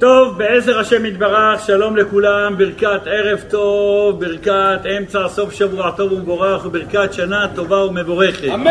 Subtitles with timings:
[0.00, 6.66] טוב, בעזר השם יתברך, שלום לכולם, ברכת ערב טוב, ברכת אמצע סוף שבוע טוב ומבורך
[6.66, 8.48] וברכת שנה טובה ומבורכת.
[8.54, 8.70] אמן.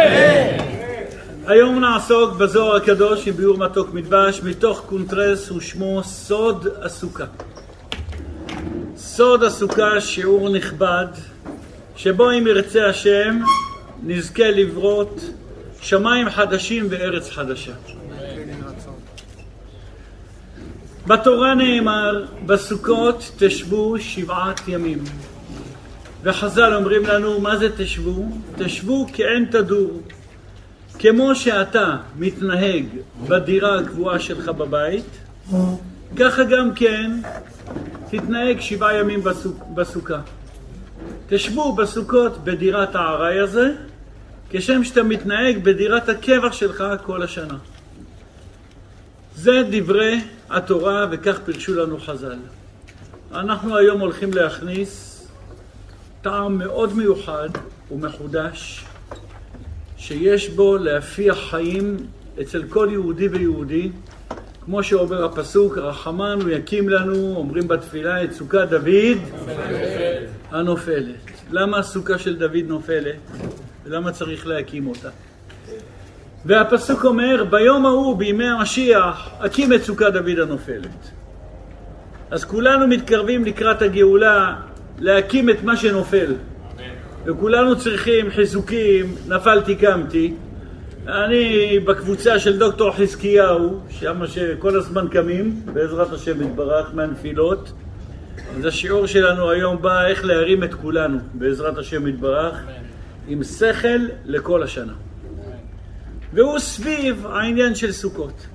[1.48, 7.26] היום נעסוק בזוהר הקדוש עם ביאור מתוק מדבש מתוך קונטרס ושמו סוד הסוכה.
[8.98, 11.08] סוד הסוכה שיעור נכבד
[11.96, 13.40] שבו אם ירצה השם
[14.04, 15.22] נזכה לברות
[15.82, 17.74] שמיים חדשים וארץ חדשה.
[21.10, 25.04] בתורה נאמר, בסוכות תשבו שבעת ימים.
[26.24, 28.26] וחז"ל אומרים לנו, מה זה תשבו?
[28.58, 30.02] תשבו כעין תדור.
[31.00, 32.86] כמו שאתה מתנהג
[33.28, 35.06] בדירה הקבועה שלך בבית,
[36.16, 37.12] ככה גם כן
[38.10, 39.58] תתנהג שבעה ימים בסוכ...
[39.76, 40.20] בסוכה.
[41.28, 43.72] תשבו בסוכות בדירת הארעי הזה,
[44.50, 47.58] כשם שאתה מתנהג בדירת הקבע שלך כל השנה.
[49.42, 52.38] זה דברי התורה וכך פירשו לנו חז"ל.
[53.32, 55.24] אנחנו היום הולכים להכניס
[56.22, 57.50] טעם מאוד מיוחד
[57.92, 58.86] ומחודש
[59.98, 61.98] שיש בו להפיח חיים
[62.42, 63.90] אצל כל יהודי ויהודי
[64.66, 69.18] כמו שאומר הפסוק, רחמן הוא יקים לנו, אומרים בתפילה, את סוכת דוד
[70.52, 71.16] הנופלת.
[71.52, 73.16] למה הסוכה של דוד נופלת?
[73.86, 75.10] ולמה צריך להקים אותה?
[76.46, 81.12] והפסוק אומר, ביום ההוא, בימי המשיח, אקים את סוכת דוד הנופלת.
[82.32, 84.56] אז כולנו מתקרבים לקראת הגאולה
[85.00, 86.34] להקים את מה שנופל.
[87.26, 90.34] וכולנו צריכים חיזוקים, נפלתי קמתי.
[91.08, 97.72] אני בקבוצה של דוקטור חזקיהו, שם שכל הזמן קמים, בעזרת השם יתברך, מהנפילות.
[98.58, 102.64] אז השיעור שלנו היום בא איך להרים את כולנו, בעזרת השם יתברך,
[103.28, 104.94] עם שכל לכל השנה.
[106.34, 108.46] והוא סביב העניין של סוכות.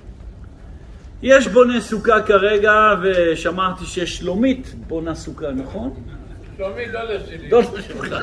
[1.21, 5.93] יש בונה סוכה כרגע, ושמעתי ששלומית בונה סוכה, נכון?
[6.57, 7.49] שלומי דודה שלי.
[7.49, 8.15] דודה שלך.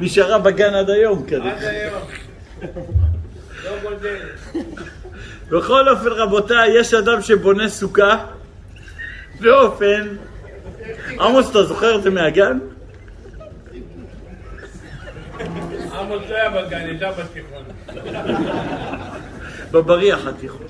[0.00, 1.56] נשארה בגן עד היום כנראה.
[1.56, 2.02] עד היום.
[3.64, 4.18] לא גודל.
[5.50, 8.26] בכל אופן, רבותיי, יש אדם שבונה סוכה
[9.40, 10.16] באופן...
[11.20, 12.58] עמוס, אתה זוכר את זה מהגן?
[19.72, 20.66] בבריח התיכון.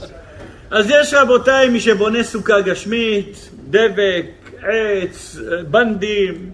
[0.70, 4.26] אז יש רבותיי מי שבונה סוכה גשמית, דבק,
[4.62, 5.36] עץ,
[5.70, 6.50] בנדים,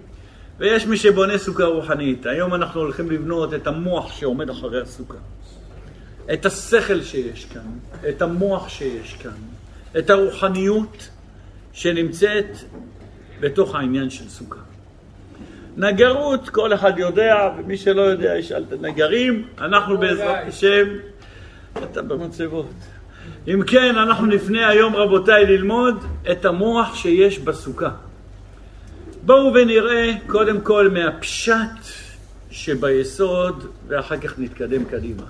[0.59, 2.27] ויש מי שבונה סוכה רוחנית.
[2.27, 5.19] היום אנחנו הולכים לבנות את המוח שעומד אחרי הסוכה.
[6.33, 7.79] את השכל שיש כאן,
[8.09, 9.31] את המוח שיש כאן,
[9.99, 11.09] את הרוחניות
[11.73, 12.57] שנמצאת
[13.41, 14.68] בתוך העניין של סוכה.
[15.79, 20.87] נגרות, כל אחד יודע, ומי שלא יודע ישאל את הנגרים, אנחנו בעזרת השם,
[21.83, 22.71] אתה במצבות.
[23.49, 27.91] אם כן, אנחנו נפנה היום, רבותיי, ללמוד את המוח שיש בסוכה.
[29.23, 31.79] בואו ונראה קודם כל מהפשט
[32.51, 35.25] שביסוד, ואחר כך נתקדם קדימה.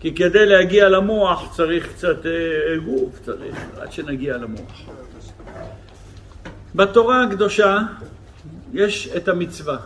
[0.00, 2.30] כי כדי להגיע למוח צריך קצת אה,
[2.84, 4.82] גוף, צריך, עד שנגיע למוח.
[6.74, 7.78] בתורה הקדושה
[8.72, 9.76] יש את המצווה.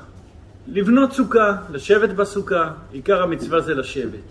[0.68, 4.28] לבנות סוכה, לשבת בסוכה, עיקר המצווה זה לשבת.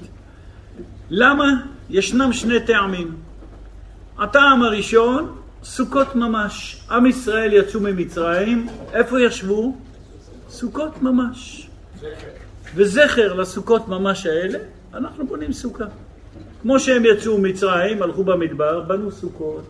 [1.09, 1.45] למה?
[1.89, 3.15] ישנם שני טעמים.
[4.17, 6.81] הטעם הראשון, סוכות ממש.
[6.91, 9.77] עם ישראל יצאו ממצרים, איפה ישבו?
[10.49, 11.69] סוכות ממש.
[12.75, 14.59] וזכר לסוכות ממש האלה,
[14.93, 15.85] אנחנו בונים סוכה.
[16.61, 19.69] כמו שהם יצאו ממצרים, הלכו במדבר, בנו סוכות.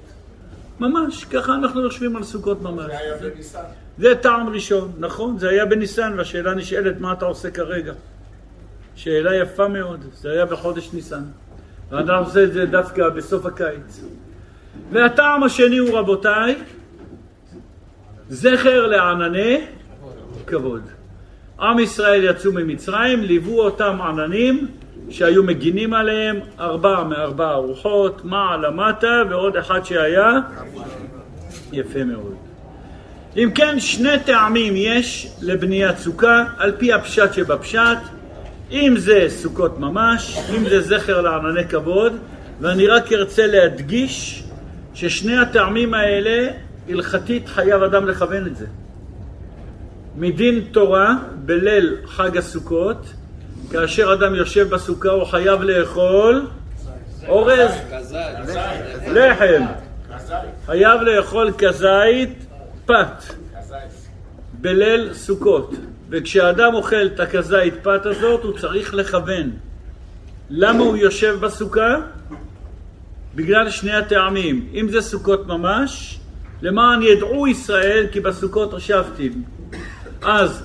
[0.79, 2.85] ממש, ככה אנחנו יושבים על סוכות ממש.
[2.85, 3.59] זה היה בניסן.
[3.97, 5.37] זה טעם ראשון, נכון?
[5.37, 7.93] זה היה בניסן, והשאלה נשאלת מה אתה עושה כרגע.
[8.95, 11.23] שאלה יפה מאוד, זה היה בחודש ניסן.
[11.89, 14.03] ואנחנו עושה את זה דווקא בסוף הקיץ.
[14.91, 16.55] והטעם השני הוא, רבותיי,
[18.29, 19.65] זכר לענני
[20.47, 20.81] כבוד.
[21.59, 24.67] עם ישראל יצאו ממצרים, ליוו אותם עננים
[25.09, 30.39] שהיו מגינים עליהם, ארבע מארבע ארוחות, מעלה מטה ועוד אחד שהיה
[31.71, 32.35] יפה מאוד.
[33.37, 37.97] אם כן, שני טעמים יש לבניית סוכה, על פי הפשט שבפשט,
[38.71, 42.13] אם זה סוכות ממש, אם זה זכר לענני כבוד,
[42.61, 44.43] ואני רק ארצה להדגיש
[44.93, 46.47] ששני הטעמים האלה,
[46.89, 48.65] הלכתית חייב אדם לכוון את זה.
[50.15, 53.05] מדין תורה בליל חג הסוכות,
[53.71, 56.47] כאשר אדם יושב בסוכה הוא חייב לאכול
[57.27, 57.71] אורז,
[59.07, 59.63] לחם,
[60.65, 62.44] חייב לאכול כזית
[62.85, 63.23] פת
[64.61, 65.73] בליל סוכות.
[66.09, 69.51] וכשאדם אוכל את הכזית פת הזאת הוא צריך לכוון.
[70.49, 71.95] למה הוא יושב בסוכה?
[73.35, 74.69] בגלל שני הטעמים.
[74.73, 76.19] אם זה סוכות ממש,
[76.61, 79.29] למען ידעו ישראל כי בסוכות הושבתי.
[80.21, 80.63] אז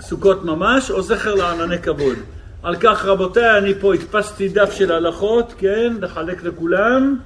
[0.00, 2.16] סוכות ממש או זכר לענני כבוד.
[2.62, 7.18] על כך רבותיי, אני פה הדפסתי דף של הלכות, כן, לחלק לכולם,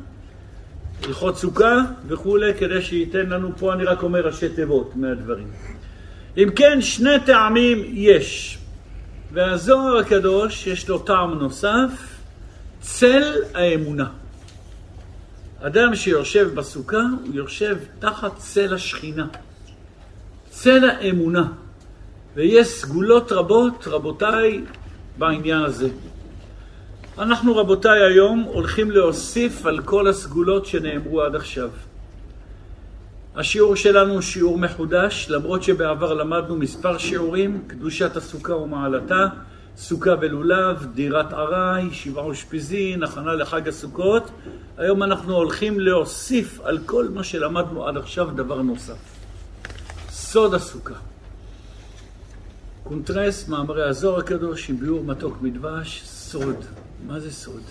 [1.07, 1.77] הלכות סוכה
[2.09, 5.49] וכולי, כדי שייתן לנו פה, אני רק אומר ראשי תיבות מהדברים.
[6.37, 8.59] אם כן, שני טעמים יש,
[9.33, 11.91] והזוהר הקדוש יש לו טעם נוסף,
[12.81, 14.07] צל האמונה.
[15.63, 19.27] אדם שיושב בסוכה, הוא יושב תחת צל השכינה.
[20.51, 21.45] צל האמונה.
[22.35, 24.61] ויש סגולות רבות, רבותיי,
[25.19, 25.89] בעניין הזה.
[27.21, 31.71] אנחנו, רבותיי, היום הולכים להוסיף על כל הסגולות שנאמרו עד עכשיו.
[33.35, 39.27] השיעור שלנו הוא שיעור מחודש, למרות שבעבר למדנו מספר שיעורים, קדושת הסוכה ומעלתה,
[39.77, 44.31] סוכה ולולב, דירת ארעי, שבעה אושפיזין, הכנה לחג הסוכות.
[44.79, 48.99] היום אנחנו הולכים להוסיף על כל מה שלמדנו עד עכשיו דבר נוסף.
[50.11, 50.95] סוד הסוכה.
[52.85, 56.65] קונטרס, מאמרי הזוהר הקדוש עם ביאור מתוק מדבש, סוד.
[57.07, 57.63] מה זה סוד?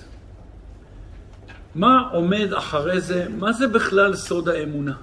[1.75, 3.25] מה עומד אחרי זה?
[3.37, 4.93] מה זה בכלל סוד האמונה?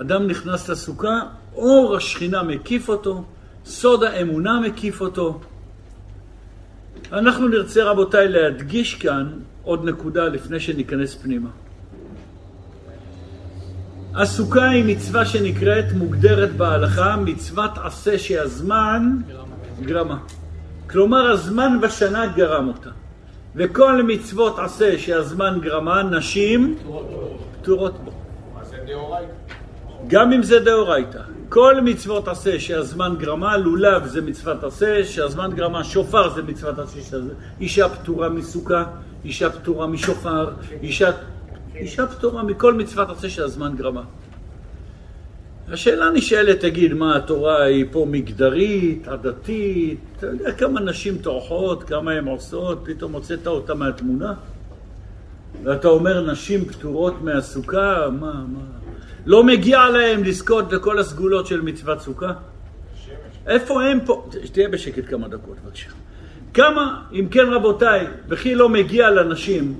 [0.00, 1.20] אדם נכנס לסוכה,
[1.54, 3.24] אור השכינה מקיף אותו,
[3.64, 5.40] סוד האמונה מקיף אותו.
[7.12, 9.32] אנחנו נרצה, רבותיי, להדגיש כאן
[9.62, 11.50] עוד נקודה לפני שניכנס פנימה.
[14.14, 19.16] הסוכה היא מצווה שנקראת, מוגדרת בהלכה, מצוות עשה שהזמן
[19.82, 20.18] גרמה.
[20.90, 22.90] כלומר, הזמן בשנה גרם אותה.
[23.56, 26.78] וכל מצוות עשה שהזמן גרמה, נשים
[27.60, 28.10] פטורות בו.
[30.06, 31.20] גם אם זה דאורייתא.
[31.48, 37.16] כל מצוות עשה שהזמן גרמה, לולב זה מצוות עשה, שהזמן גרמה, שופר זה מצוות עשה,
[37.60, 38.84] אישה פטורה מסוכה,
[39.24, 40.50] אישה פטורה משופר,
[40.82, 41.10] אישה
[41.74, 44.02] אישה פטורה מכל מצוות עשה שהזמן גרמה.
[45.72, 49.98] השאלה נשאלת, תגיד, מה התורה היא פה מגדרית, עדתית?
[50.16, 54.34] אתה יודע כמה נשים טורחות, כמה הן עושות, פתאום הוצאת אותה מהתמונה?
[55.64, 58.08] ואתה אומר, נשים פטורות מהסוכה?
[58.20, 58.60] מה, מה?
[59.26, 62.32] לא מגיע להם לזכות לכל הסגולות של מצוות סוכה?
[63.46, 64.28] איפה הם פה?
[64.52, 65.90] תהיה בשקט כמה דקות, בבקשה.
[66.54, 69.74] כמה, אם כן רבותיי, וכי לא מגיע לנשים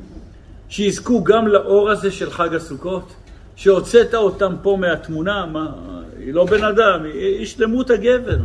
[0.69, 3.15] שיזכו גם לאור הזה של חג הסוכות?
[3.59, 5.73] שהוצאת אותם פה מהתמונה, מה,
[6.19, 8.39] היא לא בן אדם, היא, שלמות הגבר.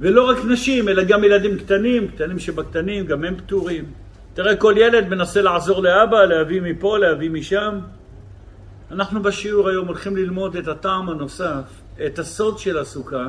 [0.00, 3.84] ולא רק נשים, אלא גם ילדים קטנים, קטנים שבקטנים, גם הם פטורים.
[4.34, 7.78] תראה, כל ילד מנסה לעזור לאבא, להביא מפה, להביא משם.
[8.90, 11.64] אנחנו בשיעור היום הולכים ללמוד את הטעם הנוסף,
[12.06, 13.28] את הסוד של הסוכה,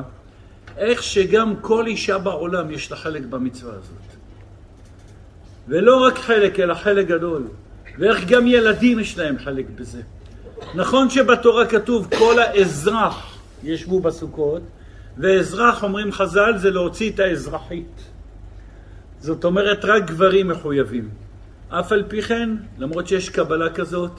[0.76, 4.06] איך שגם כל אישה בעולם יש לה חלק במצווה הזאת.
[5.68, 7.42] ולא רק חלק, אלא חלק גדול.
[7.98, 10.02] ואיך גם ילדים יש להם חלק בזה.
[10.74, 14.62] נכון שבתורה כתוב כל האזרח ישבו בסוכות,
[15.18, 18.02] ואזרח, אומרים חז"ל, זה להוציא את האזרחית.
[19.20, 21.08] זאת אומרת, רק גברים מחויבים.
[21.68, 24.10] אף על פי כן, למרות שיש קבלה כזאת,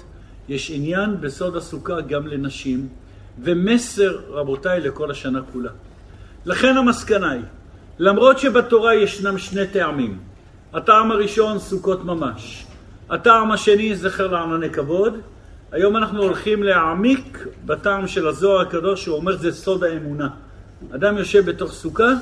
[0.49, 2.87] יש עניין בסוד הסוכה גם לנשים,
[3.43, 5.71] ומסר, רבותיי, לכל השנה כולה.
[6.45, 7.41] לכן המסקנה היא,
[7.99, 10.19] למרות שבתורה ישנם שני טעמים,
[10.73, 12.65] הטעם הראשון, סוכות ממש.
[13.09, 15.13] הטעם השני, זכר לענני כבוד.
[15.71, 20.27] היום אנחנו הולכים להעמיק בטעם של הזוהר הקדוש, שהוא אומר זה סוד האמונה.
[20.95, 22.13] אדם יושב בתוך סוכה,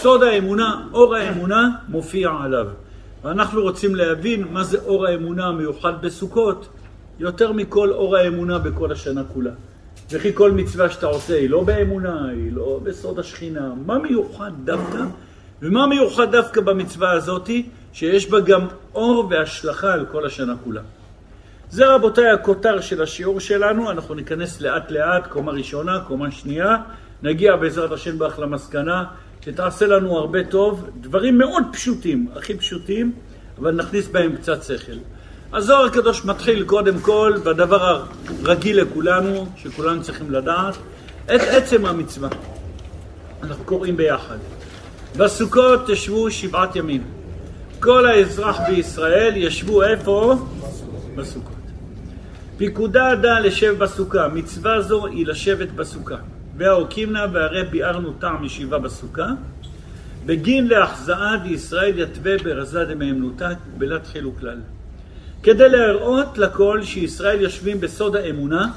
[0.00, 2.66] סוד האמונה, אור האמונה, מופיע עליו.
[3.24, 6.68] ואנחנו רוצים להבין מה זה אור האמונה המיוחד בסוכות,
[7.18, 9.50] יותר מכל אור האמונה בכל השנה כולה.
[10.10, 13.72] וכי כל מצווה שאתה עושה היא לא באמונה, היא לא בסוד השכינה.
[13.86, 14.98] מה מיוחד דווקא?
[15.62, 17.66] ומה מיוחד דווקא במצווה הזאתי?
[17.92, 20.80] שיש בה גם אור והשלכה על כל השנה כולה.
[21.74, 26.76] זה רבותיי הכותר של השיעור שלנו, אנחנו ניכנס לאט לאט, קומה ראשונה, קומה שנייה,
[27.22, 29.04] נגיע בעזרת השם ברך למסקנה,
[29.40, 33.12] שתעשה לנו הרבה טוב, דברים מאוד פשוטים, הכי פשוטים,
[33.58, 34.92] אבל נכניס בהם קצת שכל.
[35.52, 38.02] הזוהר הקדוש מתחיל קודם כל בדבר
[38.42, 40.74] הרגיל לכולנו, שכולנו צריכים לדעת,
[41.24, 42.28] את עצם המצווה.
[43.42, 44.38] אנחנו קוראים ביחד.
[45.16, 47.04] בסוכות תשבו שבעת ימים.
[47.80, 50.34] כל האזרח בישראל ישבו איפה?
[51.16, 51.53] בסוכות.
[52.56, 56.16] פיקודה דא לשב בסוכה, מצווה זו היא לשבת בסוכה.
[56.56, 59.26] והאוקימנה והרי ביארנו טעם ישיבה בסוכה.
[60.26, 64.58] בגין להחזאה דישראל יתווה ברזה דמהמנותה בלת חילו כלל.
[65.42, 68.72] כדי להראות לכל שישראל יושבים בסוד האמונה,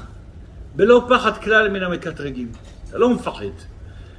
[0.76, 2.52] בלא פחד כלל מן המקטרגים.
[2.90, 3.56] אתה לא מפחד.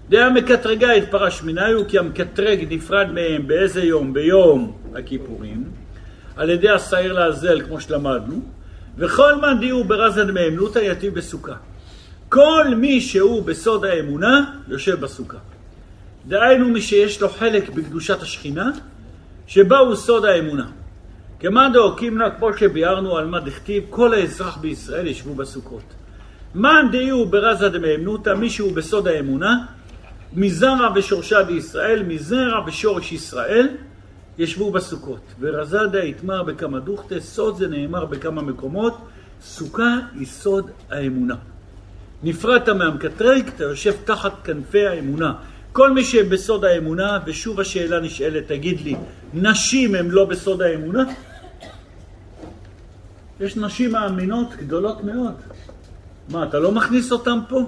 [0.09, 4.13] דעה מקטרגה התפרש מניו, כי המקטרג נפרד מהם באיזה יום?
[4.13, 5.65] ביום הכיפורים,
[6.37, 8.41] על ידי השעיר לעזל, כמו שלמדנו,
[8.99, 11.55] וכל מאן דיור ברזן מאמנותא יתיב בסוכה.
[12.29, 15.39] כל מי שהוא בסוד האמונה, יושב בסוכה.
[16.27, 18.71] דהיינו מי שיש לו חלק בקדושת השכינה,
[19.47, 20.67] שבה הוא סוד האמונה.
[21.41, 25.83] כמאן דאו קימנה, כמו שביארנו על מה דכתיב, כל האזרח בישראל ישבו בסוכות.
[26.55, 29.57] מאן דהיו ברזה דמאמנותא, מי שהוא בסוד האמונה,
[30.33, 33.69] מזרע ושורשה בישראל, מזרע ושורש ישראל,
[34.39, 35.21] ישבו בסוכות.
[35.41, 38.97] ורזדה יתמר בכמה דוכתא, סוד זה נאמר בכמה מקומות,
[39.43, 41.35] סוכה היא סוד האמונה.
[42.23, 45.35] נפרדת מהמקטרק, אתה יושב תחת כנפי האמונה.
[45.73, 48.97] כל מי שבסוד האמונה, ושוב השאלה נשאלת, תגיד לי,
[49.35, 51.05] נשים הן לא בסוד האמונה?
[53.41, 55.35] יש נשים מאמינות גדולות מאוד.
[56.29, 57.61] מה, אתה לא מכניס אותן פה?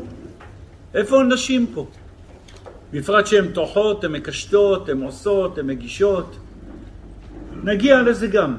[0.95, 1.87] איפה הנשים פה?
[2.93, 6.37] בפרט שהן טוחות, הן מקשטות, הן עושות, הן מגישות.
[7.65, 8.57] נגיע לזה גם.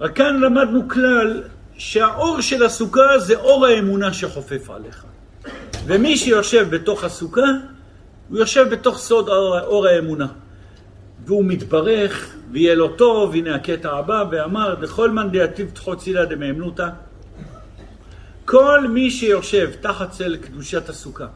[0.00, 1.42] רק כאן למדנו כלל
[1.76, 5.04] שהאור של הסוכה זה אור האמונה שחופף עליך.
[5.86, 7.46] ומי שיושב בתוך הסוכה,
[8.28, 10.26] הוא יושב בתוך סוד אור, אור האמונה.
[11.26, 16.88] והוא מתברך, ויהיה לו טוב, הנה הקטע הבא, ואמר, דכל מאן דעתיב תחו צילה דמאמנותא.
[18.44, 21.26] כל מי שיושב תחת צל קדושת הסוכה,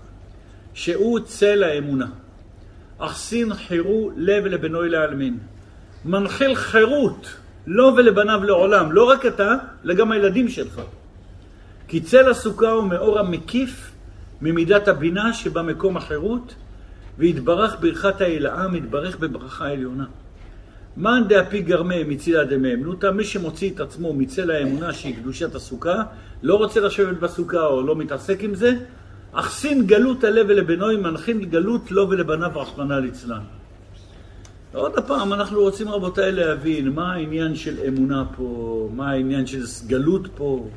[0.74, 2.06] שהוא צל האמונה,
[2.98, 5.38] אחסין חירו לב לבנוי לעלמין.
[6.04, 7.28] מנחיל חירות
[7.66, 10.80] לו ולבניו לעולם, לא רק אתה, אלא גם הילדים שלך.
[11.88, 13.90] כי צל הסוכה הוא מאור המקיף
[14.42, 16.54] ממידת הבינה שבמקום החירות,
[17.18, 20.04] ויתברך ברכת ההילאה, מתברך בברכה עליונה.
[20.96, 26.02] מאן דאפי גרמה מצילה דמאמנותא, מי שמוציא את עצמו מצל האמונה שהיא קדושת הסוכה,
[26.42, 28.74] לא רוצה לשבת בסוכה או לא מתעסק עם זה,
[29.32, 33.42] אכסין גלות הלב ולבנוי, מנחין גלות לו ולבניו רחמנא ליצלן.
[34.74, 40.28] עוד פעם, אנחנו רוצים רבותיי להבין מה העניין של אמונה פה, מה העניין של גלות
[40.36, 40.68] פה.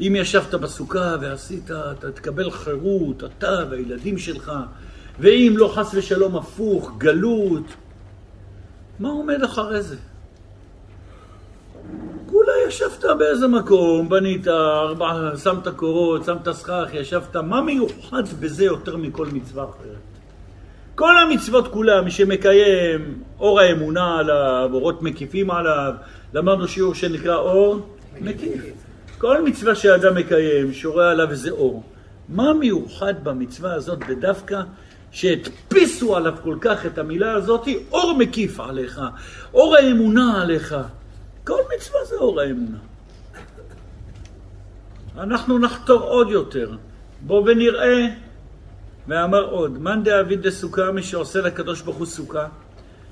[0.00, 4.52] אם ישבת בסוכה ועשית, אתה תקבל חירות, אתה והילדים שלך,
[5.18, 7.64] ואם לא חס ושלום הפוך, גלות.
[8.98, 9.96] מה עומד אחרי זה?
[12.26, 18.96] כולה ישבת באיזה מקום, בנית, ארבע, שמת קורות, שמת סכך, ישבת, מה מיוחד בזה יותר
[18.96, 20.09] מכל מצווה אחרת?
[21.00, 25.92] כל המצוות כולם, מי שמקיים אור האמונה עליו, אורות מקיפים עליו,
[26.34, 28.60] למדנו שיעור שנקרא אור מקיף.
[29.18, 31.82] כל מצווה שאדם מקיים, שורה עליו איזה אור.
[32.28, 34.60] מה מיוחד במצווה הזאת ודווקא
[35.10, 39.00] שהדפיסו עליו כל כך את המילה הזאת, אור מקיף עליך,
[39.54, 40.76] אור האמונה עליך.
[41.44, 42.78] כל מצווה זה אור האמונה.
[45.18, 46.76] אנחנו נחתור עוד יותר.
[47.20, 48.06] בואו ונראה
[49.08, 52.46] ואמר עוד, מאן דאביד דסוכה, מי שעושה לקדוש ברוך הוא סוכה,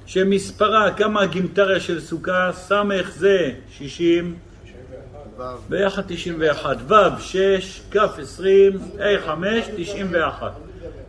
[0.06, 4.34] שמספרה, כמה הגימטריה של סוכה, סמך זה שישים,
[5.68, 10.52] ביחד תשעים ואחת, ו' שש, כ' עשרים, ה' חמש, תשעים ואחת.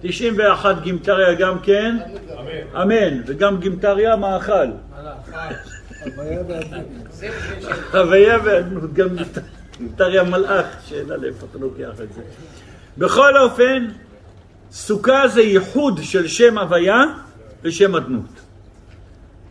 [0.02, 1.98] תשעים ואחת גימטריה גם כן,
[2.82, 4.68] אמן, וגם גימטריה מאכל.
[7.94, 9.08] הוויה ואדנות, גם
[9.78, 12.22] גימטריה מלאך, שאלה לאיפה אתה לוקח את זה.
[12.98, 13.88] בכל אופן,
[14.72, 17.04] סוכה זה ייחוד של שם הוויה
[17.64, 18.40] ושם אדנות.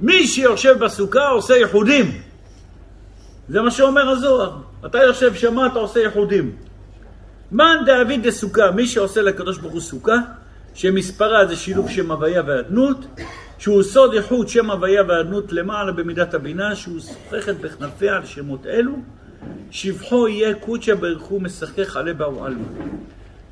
[0.00, 2.20] מי שיושב בסוכה עושה ייחודים.
[3.48, 4.56] זה מה שאומר הזוהר.
[4.86, 6.56] אתה יושב שמה, אתה עושה ייחודים.
[7.52, 10.16] מאן דאביד דסוכה, מי שעושה לקדוש ברוך הוא סוכה,
[10.74, 13.06] שמספרה זה שילוב שם הוויה ואדנות,
[13.58, 18.92] שהוא סוד ייחוד שם הוויה ואדנות למעלה במידת הבינה, שהוא שוחכת בכנפיה על שמות אלו,
[19.70, 22.64] שבחו יהיה קודשא ברכו משחק עלי באו עלמא.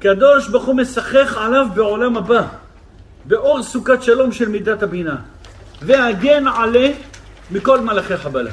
[0.06, 2.46] קדוש ברוך הוא משחק עליו בעולם הבא,
[3.24, 5.16] באור סוכת שלום של מידת הבינה,
[5.82, 6.88] והגן עלה
[7.50, 8.50] מכל מלאכי חבלה.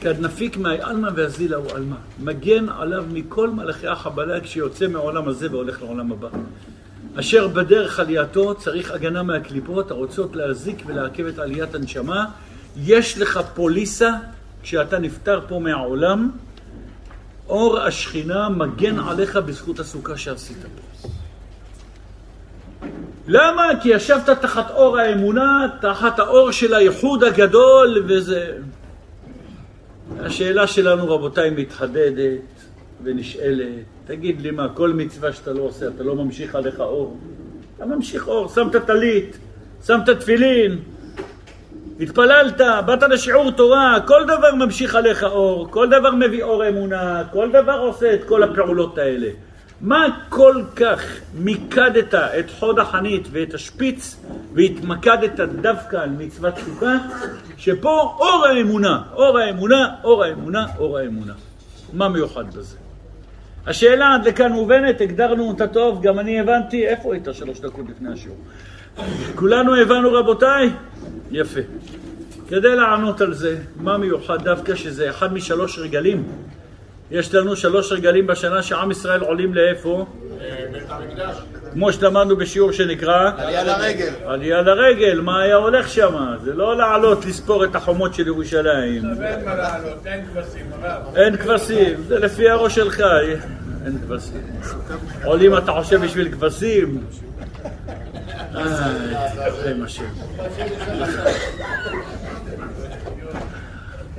[0.00, 1.96] כד נפיק מהי עלמא והזילה הוא עלמא.
[2.18, 6.28] מגן עליו מכל מלאכי החבלה כשיוצא מעולם הזה והולך לעולם הבא.
[7.20, 12.24] אשר בדרך עלייתו צריך הגנה מהקליפות הרוצות להזיק ולעכב את עליית הנשמה.
[12.76, 14.10] יש לך פוליסה
[14.62, 16.30] כשאתה נפטר פה מהעולם,
[17.48, 21.08] אור השכינה מגן עליך בזכות הסוכה שעשית פה.
[23.28, 23.62] למה?
[23.82, 28.58] כי ישבת תחת אור האמונה, תחת האור של הייחוד הגדול, וזה...
[30.20, 32.40] השאלה שלנו, רבותיי, מתחדדת
[33.02, 33.84] ונשאלת.
[34.06, 37.18] תגיד לי מה, כל מצווה שאתה לא עושה, אתה לא ממשיך עליך אור?
[37.76, 39.38] אתה ממשיך אור, שמת טלית,
[39.86, 40.78] שמת תפילין,
[42.00, 47.48] התפללת, באת לשיעור תורה, כל דבר ממשיך עליך אור, כל דבר מביא אור אמונה, כל
[47.52, 49.28] דבר עושה את כל הפעולות האלה.
[49.80, 51.02] מה כל כך
[51.34, 54.16] מיקדת את חוד החנית ואת השפיץ
[54.54, 56.96] והתמקדת דווקא על מצוות סוכה,
[57.56, 61.32] שפה אור האמונה, אור האמונה, אור האמונה, אור האמונה.
[61.92, 62.76] מה מיוחד בזה?
[63.66, 68.12] השאלה עד לכאן מובנת, הגדרנו אותה טוב, גם אני הבנתי, איפה היית שלוש דקות לפני
[68.12, 68.36] השיעור?
[69.34, 70.70] כולנו הבנו רבותיי?
[71.30, 71.60] יפה.
[72.48, 76.24] כדי לענות על זה, מה מיוחד דווקא שזה אחד משלוש רגלים?
[77.10, 80.06] יש לנו שלוש רגלים בשנה שעם ישראל עולים לאיפה?
[80.72, 81.36] בית המקדש.
[81.72, 84.12] כמו שלמדנו בשיעור שנקרא עלייה לרגל.
[84.24, 86.34] עלייה לרגל, מה היה הולך שם?
[86.44, 89.04] זה לא לעלות לספור את החומות של ירושלים.
[89.04, 91.16] אין מה לעלות, אין כבשים, הרב.
[91.16, 93.02] אין כבשים, זה לפי הראש שלך,
[93.86, 94.40] אין כבשים.
[95.24, 97.00] עולים אתה חושב בשביל כבשים?
[98.56, 100.04] אלוהים השם.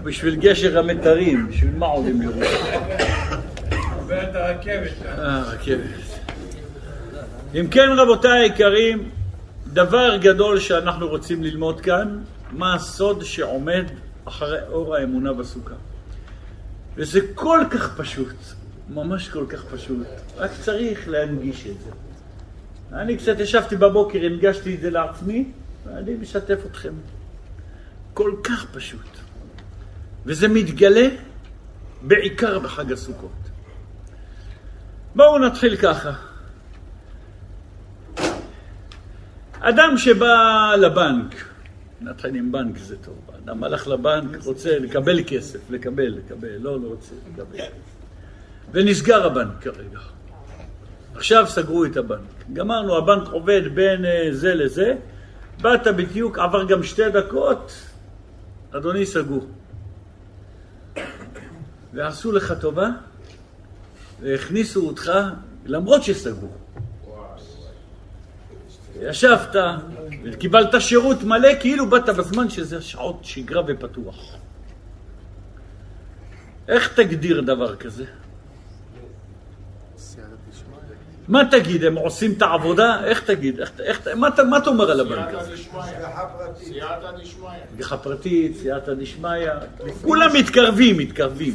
[0.03, 2.81] בשביל גשר המתרים, בשביל מה עולים לירושלים?
[4.09, 5.05] הרכבת.
[5.05, 5.79] אה, רכבת.
[7.55, 9.09] אם כן, רבותיי היקרים,
[9.67, 12.19] דבר גדול שאנחנו רוצים ללמוד כאן,
[12.51, 13.83] מה הסוד שעומד
[14.25, 15.75] אחרי אור האמונה בסוכה.
[16.95, 18.36] וזה כל כך פשוט,
[18.89, 20.07] ממש כל כך פשוט,
[20.38, 22.09] רק צריך להנגיש את זה.
[22.93, 25.51] אני קצת ישבתי בבוקר, הנגשתי את זה לעצמי,
[25.86, 26.93] ואני משתף אתכם.
[28.13, 29.08] כל כך פשוט.
[30.25, 31.08] וזה מתגלה
[32.01, 33.31] בעיקר בחג הסוכות.
[35.15, 36.12] בואו נתחיל ככה.
[39.60, 41.36] אדם שבא לבנק,
[42.01, 46.88] נתחיל עם בנק זה טוב, אדם הלך לבנק, רוצה לקבל כסף, לקבל, לקבל, לא, לא
[46.88, 47.58] רוצה לקבל.
[48.72, 50.00] ונסגר הבנק כרגע.
[51.20, 52.20] עכשיו סגרו את הבנק.
[52.54, 54.96] גמרנו, הבנק עובד בין אה, זה לזה,
[55.62, 57.72] באת בדיוק, עבר גם שתי דקות,
[58.72, 59.48] אדוני סגור.
[61.94, 62.90] ועשו לך טובה,
[64.22, 65.12] והכניסו אותך,
[65.66, 66.58] למרות שסגור.
[69.02, 69.56] ישבת
[70.24, 74.36] וקיבלת שירות מלא כאילו באת בזמן שזה שעות שגרה ופתוח.
[76.68, 78.06] איך תגדיר דבר כזה?
[81.29, 83.05] מה תגיד, הם עושים את העבודה?
[83.05, 83.59] איך תגיד?
[83.59, 85.51] איך, איך, מה, אתה- מה אומר על הבנק הזה?
[86.57, 87.50] סייעתא דשמיא.
[87.74, 89.50] השגחה פרטית, סייעתא דשמיא,
[90.01, 91.53] כולם מתקרבים, מתקרבים.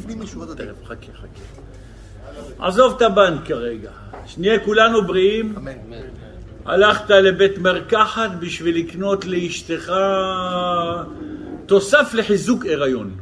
[0.56, 2.66] תכף, חכה, חכה.
[2.66, 3.90] עזוב את הבנק כרגע,
[4.26, 5.54] שנהיה כולנו בריאים.
[5.56, 5.72] אמן.
[6.64, 9.92] הלכת לבית מרקחת בשביל לקנות לאשתך
[11.66, 13.10] תוסף לחיזוק הריון.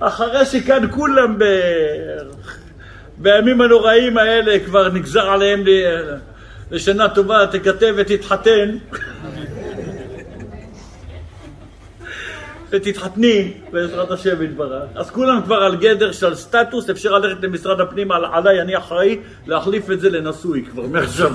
[0.00, 1.44] אחרי שכאן כולם ב...
[3.22, 5.64] בימים הנוראים האלה כבר נגזר עליהם
[6.70, 8.76] לשנה טובה, תכתב ותתחתן.
[12.70, 14.82] ותתחתני בעזרת השם יתברך.
[14.94, 19.18] אז כולם כבר על גדר של סטטוס, אפשר ללכת למשרד הפנים, על- עליי אני אחראי,
[19.46, 21.32] להחליף את זה לנשוי כבר מעכשיו.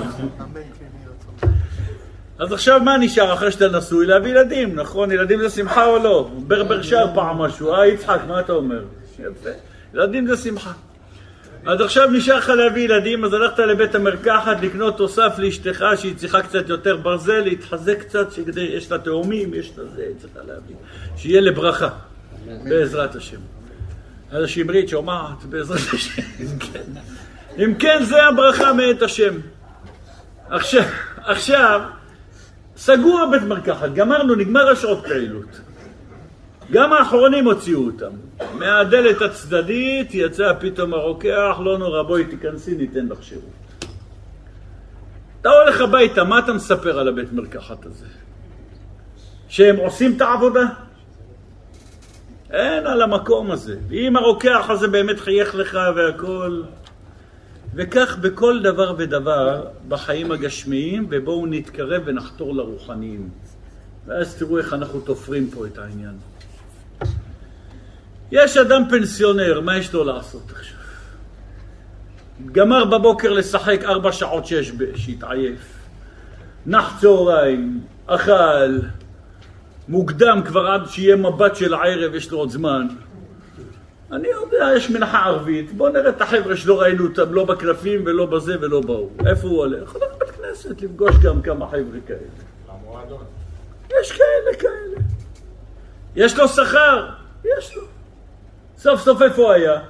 [2.38, 4.06] אז עכשיו מה נשאר אחרי שאתה נשוי?
[4.06, 5.10] להביא ילדים, נכון?
[5.12, 6.30] ילדים זה שמחה או לא?
[6.38, 8.82] ברבר שר פעם משהו, אה יצחק, מה אתה אומר?
[9.18, 9.50] יפה.
[9.94, 10.72] ילדים זה שמחה.
[11.66, 16.42] אז עכשיו נשאר לך להביא ילדים, אז הלכת לבית המרקחת לקנות תוסף לאשתך שהיא צריכה
[16.42, 20.76] קצת יותר ברזל, להתחזק קצת, שכדי, יש לה תאומים, יש לה זה, צריכה להביא.
[21.16, 21.88] שיהיה לברכה,
[22.64, 23.40] בעזרת השם.
[24.30, 26.22] אז השמרית שומעת, בעזרת השם.
[26.72, 26.82] כן.
[27.58, 29.34] אם כן, זה הברכה מאת השם.
[30.50, 30.84] עכשיו,
[31.16, 31.80] עכשיו,
[32.76, 35.60] סגור הבית מרקחת, גמרנו, נגמר השעות פעילות.
[36.70, 38.10] גם האחרונים הוציאו אותם.
[38.58, 43.50] מהדלת הצדדית יצא פתאום הרוקח, לא נורא, בואי תיכנסי, ניתן לך שירות.
[45.40, 48.06] אתה הולך הביתה, מה אתה מספר על הבית מרקחת הזה?
[49.48, 50.66] שהם עושים את העבודה?
[52.50, 53.76] אין על המקום הזה.
[53.88, 56.62] ואם הרוקח הזה באמת חייך לך והכל...
[57.74, 63.28] וכך בכל דבר ודבר בחיים הגשמיים, ובואו נתקרב ונחתור לרוחניים.
[64.06, 66.14] ואז תראו איך אנחנו תופרים פה את העניין.
[68.32, 70.76] יש אדם פנסיונר, מה יש לו לעשות עכשיו?
[72.52, 75.60] גמר בבוקר לשחק ארבע שעות שש בש, התעייף.
[76.66, 78.78] נח צהריים, אכל,
[79.88, 82.86] מוקדם כבר עד שיהיה מבט של הערב, יש לו עוד זמן.
[84.12, 88.26] אני יודע, יש מנחה ערבית, בואו נראה את החבר'ה שלא ראינו אותם, לא בקלפים ולא
[88.26, 89.10] בזה ולא באו.
[89.26, 89.92] איפה הוא הולך?
[89.92, 92.18] הולך לבית כנסת, לפגוש גם כמה חבר'ה כאלה.
[92.68, 93.24] למועדון.
[94.00, 95.00] יש כאלה כאלה.
[96.16, 97.08] יש לו שכר?
[97.44, 97.82] יש לו.
[98.78, 99.80] סוף סוף איפה היה?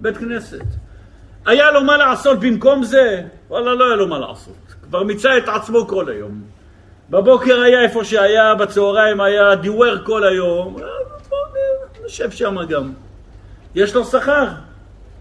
[0.00, 0.64] בית כנסת.
[1.46, 3.22] היה לו מה לעשות במקום זה?
[3.48, 4.74] וואלה, לא היה לו מה לעשות.
[4.82, 6.42] כבר מיצה את עצמו כל היום.
[7.10, 10.76] בבוקר היה איפה שהיה, בצהריים היה דיוור כל היום.
[10.76, 11.40] אז בואו
[12.06, 12.92] נשב שם גם.
[13.74, 14.46] יש לו שכר?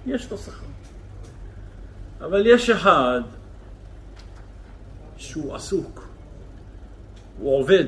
[0.06, 0.68] יש לו שכר.
[2.22, 3.22] אבל יש אחד
[5.18, 6.08] שהוא עסוק,
[7.40, 7.86] הוא עובד,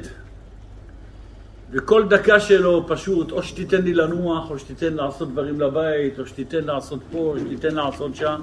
[1.72, 6.64] וכל דקה שלו פשוט, או שתיתן לי לנוח, או שתיתן לעשות דברים לבית, או שתיתן
[6.64, 8.42] לעשות פה, או שתיתן לעשות שם.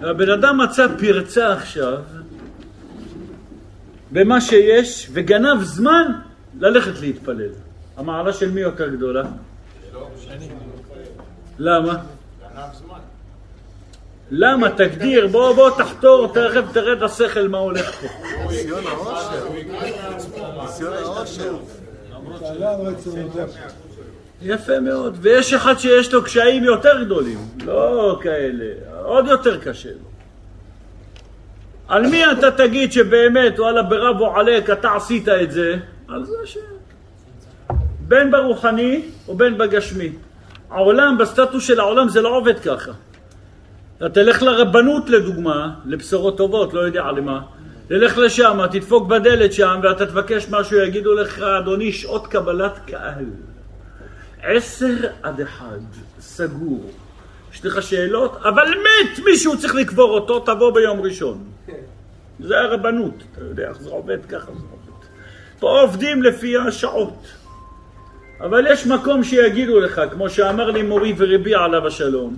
[0.00, 1.98] הבן אדם מצא פרצה עכשיו
[4.10, 6.12] במה שיש, וגנב זמן
[6.60, 7.50] ללכת להתפלל.
[7.96, 9.22] המעלה של מי יותר גדולה?
[11.58, 11.94] למה?
[14.30, 14.70] למה?
[14.70, 18.06] תגדיר, בוא בוא תחתור, תכף תראה את השכל מה הולך פה.
[18.48, 18.84] ניסיון
[20.92, 21.56] העושר.
[24.42, 28.64] יפה מאוד, ויש אחד שיש לו קשיים יותר גדולים, לא כאלה,
[29.02, 30.06] עוד יותר קשה לו.
[31.88, 35.76] על מי אתה תגיד שבאמת, וואלה ברבו עליק, אתה עשית את זה?
[36.08, 36.58] על זה ש...
[38.08, 40.12] בין ברוחני ובין בגשמי.
[40.70, 42.92] העולם, בסטטוס של העולם זה לא עובד ככה.
[43.96, 47.40] אתה תלך לרבנות לדוגמה, לבשורות טובות, לא יודע למה.
[47.88, 53.24] תלך לשם, תדפוק בדלת שם ואתה תבקש משהו, יגידו לך, אדוני, שעות קבלת קהל.
[54.42, 55.78] עשר עד אחד,
[56.20, 56.90] סגור.
[57.52, 58.36] יש לך שאלות?
[58.42, 61.44] אבל מת מישהו צריך לקבור אותו, תבוא ביום ראשון.
[62.40, 65.06] זה הרבנות, אתה יודע איך זה עובד, ככה זה עובד.
[65.58, 67.26] פה עובדים לפי השעות.
[68.40, 72.36] אבל יש מקום שיגידו לך, כמו שאמר לי מורי ורבי עליו השלום,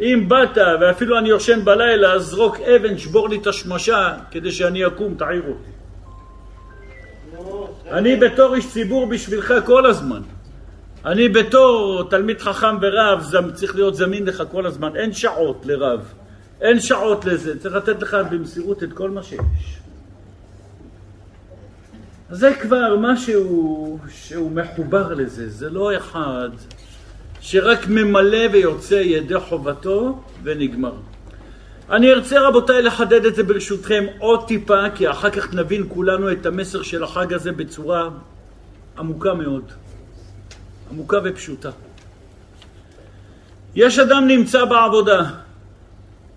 [0.00, 4.86] אם באת ואפילו אני יושן בלילה, אז זרוק אבן, שבור לי את השמשה כדי שאני
[4.86, 5.72] אקום, תעיר אותי.
[7.90, 10.20] אני בתור איש ציבור בשבילך כל הזמן.
[11.04, 14.96] אני בתור תלמיד חכם ורב צריך להיות זמין לך כל הזמן.
[14.96, 16.12] אין שעות לרב.
[16.60, 17.58] אין שעות לזה.
[17.58, 19.78] צריך לתת לך במסירות את כל מה שיש.
[22.30, 25.50] זה כבר משהו שהוא מחובר לזה.
[25.50, 26.50] זה לא אחד
[27.42, 30.92] שרק ממלא ויוצא ידי חובתו ונגמר.
[31.90, 36.46] אני ארצה רבותיי לחדד את זה ברשותכם עוד טיפה, כי אחר כך נבין כולנו את
[36.46, 38.08] המסר של החג הזה בצורה
[38.98, 39.72] עמוקה מאוד.
[40.90, 41.70] עמוקה ופשוטה.
[43.74, 45.22] יש אדם נמצא בעבודה,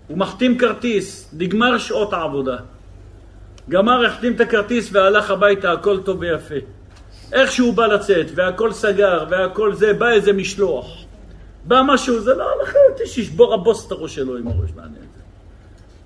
[0.06, 2.56] הוא מחתים כרטיס, נגמר שעות העבודה.
[3.68, 6.75] גמר, החתים את הכרטיס והלך הביתה, הכל טוב ויפה.
[7.32, 11.04] איך שהוא בא לצאת, והכל סגר, והכל זה, בא איזה משלוח.
[11.64, 15.06] בא משהו, זה לא הלכה, שישבור הבוס את הראש שלו עם הראש מעניין.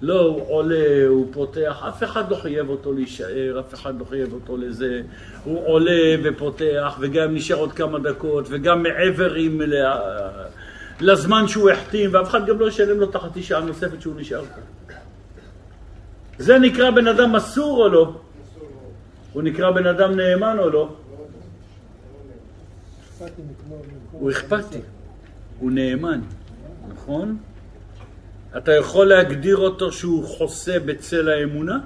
[0.03, 4.33] לא, הוא עולה, הוא פותח, אף אחד לא חייב אותו להישאר, אף אחד לא חייב
[4.33, 5.03] אותו לזה.
[5.45, 9.61] הוא עולה ופותח, וגם נשאר עוד כמה דקות, וגם מעבר עם,
[11.01, 14.43] לזמן שהוא החתים, ואף אחד גם לא ישלם לו את החצי שעה הנוספת שהוא נשאר
[14.43, 14.93] פה.
[16.39, 18.13] זה נקרא בן אדם מסור או לא?
[19.33, 20.89] הוא נקרא בן אדם נאמן או לא?
[24.13, 24.79] הוא אכפתי,
[25.59, 26.21] הוא נאמן,
[26.89, 27.39] נכון?
[28.57, 31.79] אתה יכול להגדיר אותו שהוא חוסה בצל האמונה?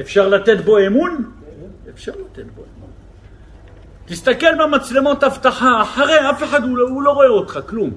[0.00, 1.32] אפשר לתת בו אמון?
[1.94, 2.90] אפשר לתת בו אמון.
[4.04, 7.90] תסתכל במצלמות אבטחה, אחרי אף אחד הוא לא, הוא לא רואה אותך, כלום.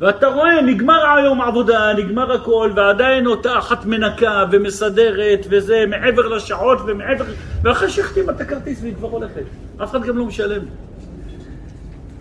[0.00, 6.78] ואתה רואה, נגמר היום עבודה, נגמר הכל, ועדיין אותה אחת מנקה ומסדרת וזה, מעבר לשעות
[6.86, 7.24] ומעבר...
[7.62, 9.42] ואחרי שהחתימה את הכרטיס והיא כבר הולכת.
[9.82, 10.62] אף אחד גם לא משלם.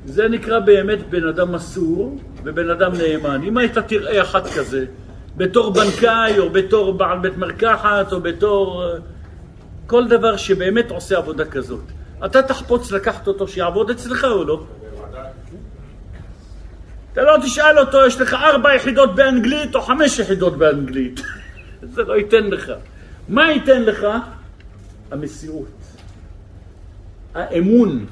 [0.05, 3.43] זה נקרא באמת בן אדם מסור ובן אדם נאמן.
[3.43, 4.85] אם היית תראה אחד כזה,
[5.37, 8.83] בתור בנקאי או בתור בעל בית מרקחת או בתור
[9.87, 11.83] כל דבר שבאמת עושה עבודה כזאת,
[12.25, 14.63] אתה תחפוץ לקחת אותו שיעבוד אצלך או לא?
[17.13, 21.19] אתה לא תשאל אותו, יש לך ארבע יחידות באנגלית או חמש יחידות באנגלית.
[21.93, 22.71] זה לא ייתן לך.
[23.29, 24.07] מה ייתן לך?
[25.11, 25.67] המסירות.
[27.33, 28.05] האמון.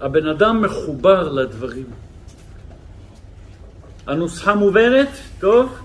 [0.00, 1.86] הבן אדם מחובר לדברים.
[4.06, 5.08] הנוסחה מובנת?
[5.38, 5.78] טוב?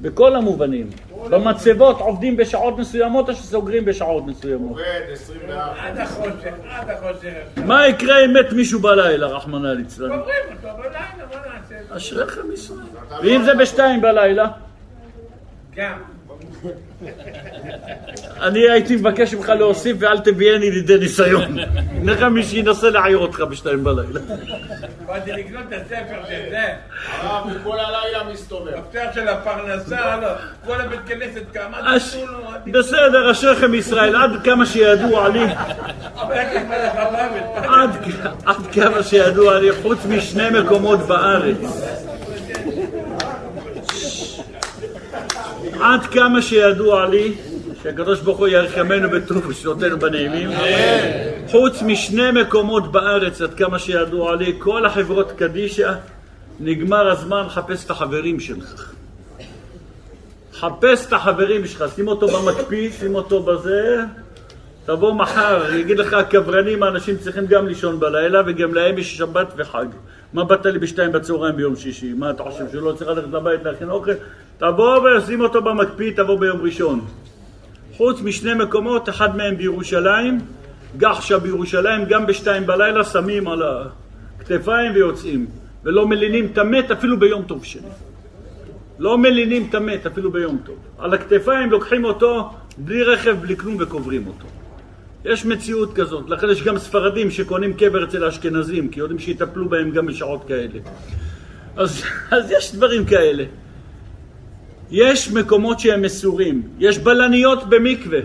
[0.00, 0.90] בכל המובנים.
[1.30, 4.70] במצבות עובדים בשעות מסוימות או שסוגרים בשעות מסוימות?
[4.70, 5.72] עובד 24.
[5.80, 7.64] עד החושך, עד החושך.
[7.66, 10.08] מה יקרה אם מת מישהו בלילה, רחמנא ליצלן?
[10.08, 10.98] קוברים אותו בלילה,
[11.30, 11.96] מה נעשה?
[11.96, 12.86] אשריכם ישראל.
[13.22, 14.48] ואם זה בשתיים בלילה?
[15.76, 16.13] גם.
[18.42, 21.56] אני הייתי מבקש ממך להוסיף ואל תביאני לידי ניסיון.
[21.92, 24.20] נראה מי שינסה להעיר אותך בשתיים בלילה.
[25.06, 26.62] באתי לקנות את הספר של זה,
[27.20, 28.72] הרב, הוא כל הלילה מסתובב.
[28.78, 30.28] מפתח של הפרנסה, לא.
[30.66, 32.38] כל הבית כנסת כמה אש- תנו לו.
[32.72, 35.44] בסדר, אשריכם ישראל, עד כמה שידוע לי,
[38.46, 41.56] עד כמה שידוע לי, חוץ משני מקומות בארץ.
[45.80, 47.34] עד כמה שידוע לי,
[47.82, 50.50] שהקדוש ברוך הוא יאריך ימינו בטוב ושנותינו בנעימים.
[51.50, 55.92] חוץ משני מקומות בארץ, עד כמה שידוע לי, כל החברות קדישא,
[56.60, 58.92] נגמר הזמן, חפש את החברים שלך.
[60.52, 64.02] חפש את החברים שלך, שים אותו במקפיא, שים אותו בזה,
[64.86, 69.86] תבוא מחר, יגיד לך הקברנים, האנשים צריכים גם לישון בלילה וגם להם יש שבת וחג.
[70.32, 72.12] מה באת לי בשתיים בצהריים ביום שישי?
[72.12, 74.10] מה אתה חושב שהוא לא צריך ללכת לבית להכין אוכל?
[74.58, 77.00] תבוא ושים אותו במקפיא, תבוא ביום ראשון.
[77.96, 80.38] חוץ משני מקומות, אחד מהם בירושלים,
[80.96, 83.62] גחשה בירושלים, גם בשתיים בלילה שמים על
[84.38, 85.46] הכתפיים ויוצאים.
[85.84, 87.88] ולא מלינים את המת אפילו ביום טוב שני.
[88.98, 90.76] לא מלינים את המת אפילו ביום טוב.
[90.98, 94.46] על הכתפיים לוקחים אותו בלי רכב, בלי כלום וקוברים אותו.
[95.24, 99.90] יש מציאות כזאת, לכן יש גם ספרדים שקונים קבר אצל האשכנזים, כי יודעים שיטפלו בהם
[99.90, 100.78] גם בשעות כאלה.
[101.76, 103.44] אז, אז יש דברים כאלה.
[104.90, 108.20] יש מקומות שהם מסורים, יש בלניות במקווה.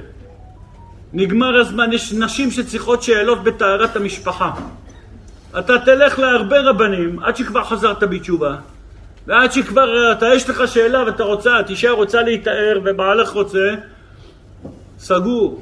[1.13, 4.52] נגמר הזמן, יש נשים שצריכות שאלות בטהרת המשפחה.
[5.60, 8.56] אתה תלך להרבה רבנים עד שכבר חזרת בתשובה,
[9.28, 13.76] ועד שכבר אתה, יש לך שאלה ואתה רוצה, את אישה רוצה להיטהר ובעלך רוצה,
[15.00, 15.62] סגור.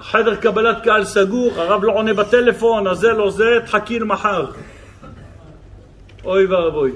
[0.00, 4.46] חדר קבלת קהל סגור, הרב לא עונה בטלפון, אז זה לא זה, תחכי למחר.
[6.24, 6.92] אוי ואבוי.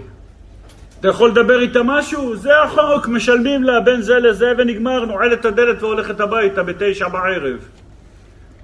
[1.03, 2.37] אתה יכול לדבר איתה משהו?
[2.37, 7.69] זה החוק, משלמים לה בין זה לזה ונגמר, נועלת את הדלת והולכת הביתה בתשע בערב.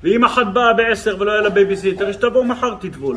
[0.03, 3.16] ואם אחת באה בעשר ולא היה לה בייביסיטר, שתבוא מחר תטבול.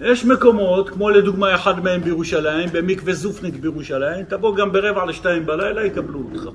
[0.00, 5.84] יש מקומות, כמו לדוגמה אחד מהם בירושלים, במקווה זופניק בירושלים, תבוא גם ברבע לשתיים בלילה,
[5.84, 6.48] יקבלו אותך.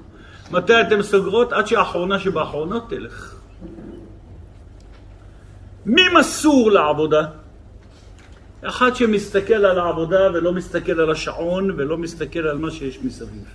[0.51, 1.53] מתי אתם סוגרות?
[1.53, 3.35] עד שהאחרונה שבאחרונות תלך.
[5.85, 7.42] מי מסור לעבודה?
[8.63, 13.45] אחד שמסתכל על העבודה ולא מסתכל על השעון ולא מסתכל על מה שיש מסביב.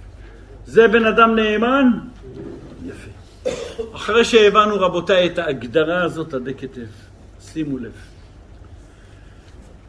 [0.66, 1.86] זה בן אדם נאמן?
[2.86, 3.10] יפה.
[3.94, 6.90] אחרי שהבנו רבותיי את ההגדרה הזאת עדי כתב,
[7.40, 7.92] שימו לב.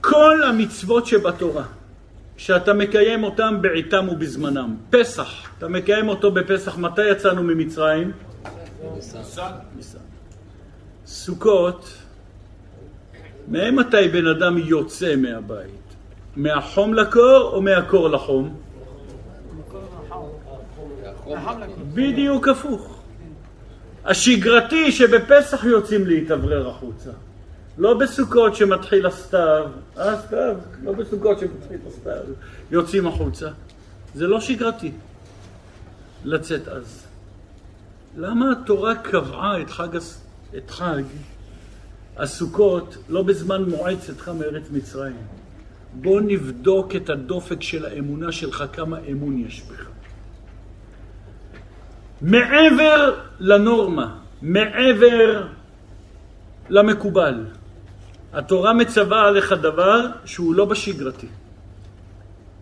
[0.02, 1.64] כל המצוות שבתורה,
[2.38, 4.76] שאתה מקיים אותם בעיתם ובזמנם.
[4.90, 8.12] פסח, אתה מקיים אותו בפסח, מתי יצאנו ממצרים?
[9.76, 9.98] ניסן.
[11.06, 11.94] סוכות,
[13.50, 15.96] ממתי בן אדם יוצא מהבית?
[16.36, 18.56] מהחום לקור או מהקור לחום?
[21.94, 23.02] בדיוק הפוך.
[24.06, 27.10] השגרתי שבפסח יוצאים להתאוורר החוצה.
[27.78, 32.24] לא בסוכות שמתחיל הסתיו, אה סתיו, לא בסוכות שמתחיל הסתיו,
[32.72, 33.50] יוצאים החוצה.
[34.16, 34.92] זה לא שגרתי
[36.24, 37.06] לצאת אז.
[38.18, 39.96] למה התורה קבעה את חג,
[40.58, 41.04] את חג
[42.20, 45.16] הסוכות לא בזמן מועד צאתך מארץ מצרים?
[45.94, 49.86] בוא נבדוק את הדופק של האמונה שלך, כמה אמון יש בך.
[52.22, 55.48] מעבר לנורמה, מעבר
[56.70, 57.46] למקובל.
[58.34, 61.28] התורה מצווה עליך דבר שהוא לא בשגרתי.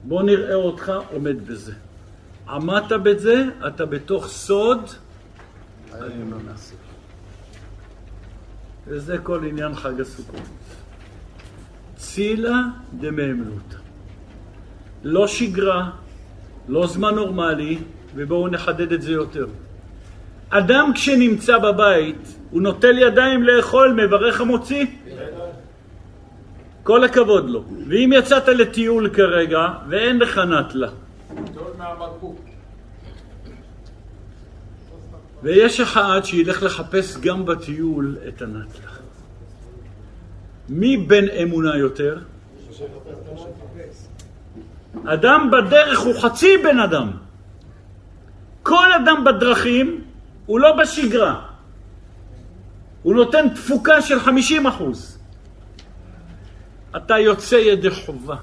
[0.04, 1.74] בוא נראה אותך עומד בזה.
[2.50, 4.82] עמדת בזה, אתה בתוך סוד
[5.92, 6.54] האמונה.
[8.88, 10.42] וזה כל עניין חג הסוכות.
[11.98, 12.62] צילה
[13.00, 13.78] דמהמלותא.
[15.04, 15.90] לא שגרה,
[16.68, 17.78] לא זמן נורמלי,
[18.16, 19.46] ובואו נחדד את זה יותר.
[20.50, 24.86] אדם כשנמצא בבית, הוא נוטל ידיים לאכול, מברך המוציא?
[26.84, 27.64] כל הכבוד לו.
[27.88, 30.90] ואם יצאת לטיול כרגע ואין לך נטלה,
[35.48, 38.92] ויש אחד שילך לחפש גם בטיול את הנטלה.
[40.70, 42.20] מי בן אמונה יותר?
[45.06, 47.12] אדם בדרך הוא חצי בן אדם.
[48.64, 50.04] כל אדם בדרכים
[50.46, 51.46] הוא לא בשגרה.
[53.04, 55.20] הוא נותן תפוקה של 50 אחוז.
[56.98, 58.36] אתה יוצא ידי חובה.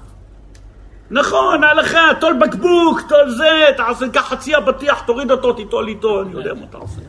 [1.11, 6.31] נכון, הלכה, תול בקבוק, תול זה, תעשה, קח חצי אבטיח, תוריד אותו, תיטול איתו, אני
[6.31, 7.01] יודע מה אתה עושה.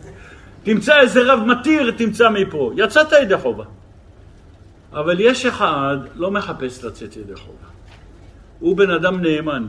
[0.63, 2.73] תמצא איזה רב מתיר, תמצא מפה.
[2.77, 3.65] יצאת ידי חובה.
[4.93, 7.69] אבל יש אחד, לא מחפש לצאת ידי חובה.
[8.59, 9.65] הוא בן אדם נאמן.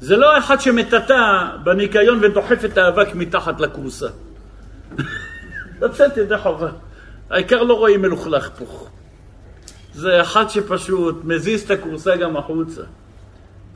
[0.00, 4.08] זה לא אחד שמטאטא בניקיון ודוחף את האבק מתחת לכורסה.
[5.82, 6.68] לצאת ידי חובה.
[7.30, 8.86] העיקר לא רואים מלוכלך פה.
[9.96, 12.82] זה אחד שפשוט מזיז את הכורסה גם החוצה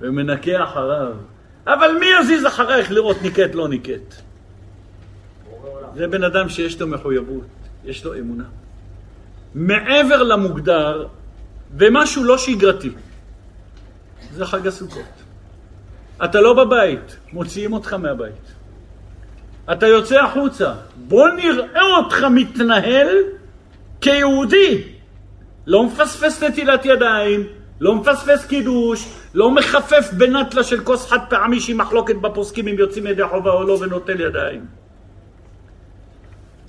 [0.00, 1.12] ומנקה אחריו.
[1.66, 4.14] אבל מי יזיז אחרייך לראות ניקט לא ניקט?
[5.96, 7.46] זה בן אדם שיש לו מחויבות,
[7.84, 8.44] יש לו אמונה.
[9.54, 11.06] מעבר למוגדר,
[11.76, 12.90] ומשהו לא שגרתי,
[14.32, 15.12] זה חג הסוכות.
[16.24, 18.52] אתה לא בבית, מוציאים אותך מהבית.
[19.72, 23.08] אתה יוצא החוצה, בוא נראה אותך מתנהל
[24.00, 24.89] כיהודי.
[25.70, 27.46] לא מפספס נטילת ידיים,
[27.80, 33.06] לא מפספס קידוש, לא מחפף בנטלה של כוס חד פעמי שהיא מחלוקת בפוסקים אם יוצאים
[33.06, 34.66] ידי חובה או לא ונוטל ידיים.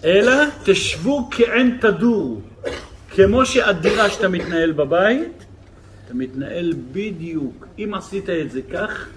[0.04, 0.34] אלא
[0.64, 2.42] תשבו כעין תדור,
[3.10, 5.46] כמו שהדירה שאתה מתנהל בבית,
[6.06, 7.68] אתה מתנהל בדיוק.
[7.80, 9.08] אם עשית את זה כך,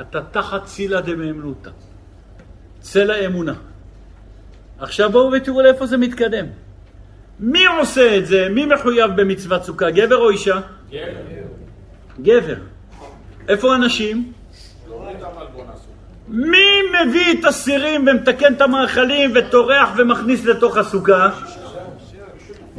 [0.00, 1.70] אתה תחת צילה דמאמנותא.
[2.80, 3.54] צלע אמונה.
[4.78, 6.46] עכשיו בואו ותראו לאיפה זה מתקדם.
[7.40, 8.48] מי עושה את זה?
[8.50, 9.90] מי מחויב במצוות סוכה?
[9.90, 10.60] גבר או אישה?
[10.90, 11.00] גבר.
[12.20, 12.56] גבר.
[13.48, 14.32] איפה הנשים?
[16.28, 21.30] מי מביא את הסירים ומתקן את המאכלים וטורח ומכניס לתוך הסוכה?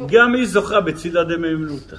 [0.06, 1.96] גם היא זוכה בצילה דמאמנותא.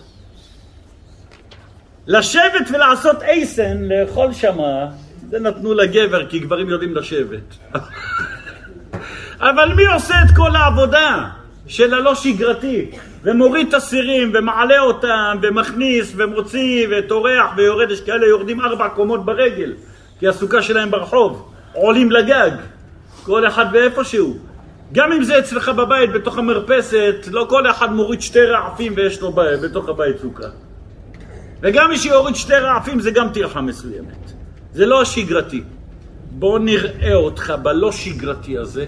[2.08, 4.88] לשבת ולעשות אייסן, לאכול שמה,
[5.30, 7.58] זה נתנו לגבר, כי גברים יודעים לשבת.
[9.50, 11.30] אבל מי עושה את כל העבודה
[11.70, 12.86] של הלא שגרתי,
[13.24, 19.74] ומוריד את הסירים, ומעלה אותם, ומכניס, ומוציא, וטורח, ויורד, יש כאלה יורדים ארבע קומות ברגל,
[20.20, 22.52] כי הסוכה שלהם ברחוב, עולים לגג,
[23.24, 24.38] כל אחד ואיפה שהוא.
[24.92, 29.32] גם אם זה אצלך בבית, בתוך המרפסת, לא כל אחד מוריד שתי רעפים ויש לו
[29.32, 30.48] בית, בתוך הבית סוכה.
[31.62, 34.32] וגם מי שיוריד שתי רעפים זה גם טרחה מסוימת.
[34.74, 35.64] זה לא השגרתי.
[36.32, 38.86] בוא נראה אותך בלא שגרתי הזה.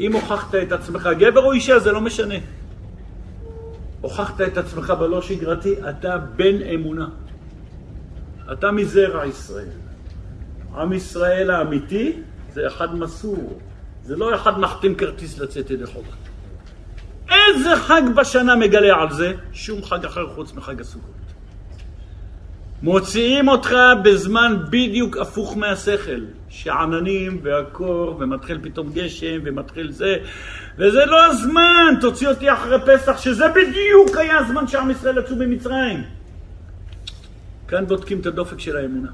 [0.00, 2.34] אם הוכחת את עצמך, גבר או אישה, זה לא משנה.
[4.00, 7.08] הוכחת את עצמך בלא שגרתי, אתה בן אמונה.
[8.52, 9.68] אתה מזרע ישראל.
[10.74, 12.12] עם ישראל האמיתי
[12.52, 13.58] זה אחד מסור.
[14.04, 16.12] זה לא אחד מחתים כרטיס לצאת ידי חובה.
[17.30, 19.32] איזה חג בשנה מגלה על זה?
[19.52, 21.10] שום חג אחר חוץ מחג הסוכות.
[22.82, 30.16] מוציאים אותך בזמן בדיוק הפוך מהשכל, שעננים והקור, ומתחיל פתאום גשם, ומתחיל זה,
[30.78, 36.02] וזה לא הזמן, תוציא אותי אחרי פסח, שזה בדיוק היה הזמן שעם ישראל יצאו ממצרים.
[37.68, 39.10] כאן בודקים את הדופק של האמונה.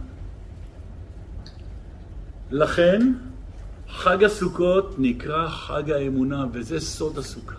[2.50, 3.12] לכן,
[3.88, 7.54] חג הסוכות נקרא חג האמונה, וזה סוד הסוכה.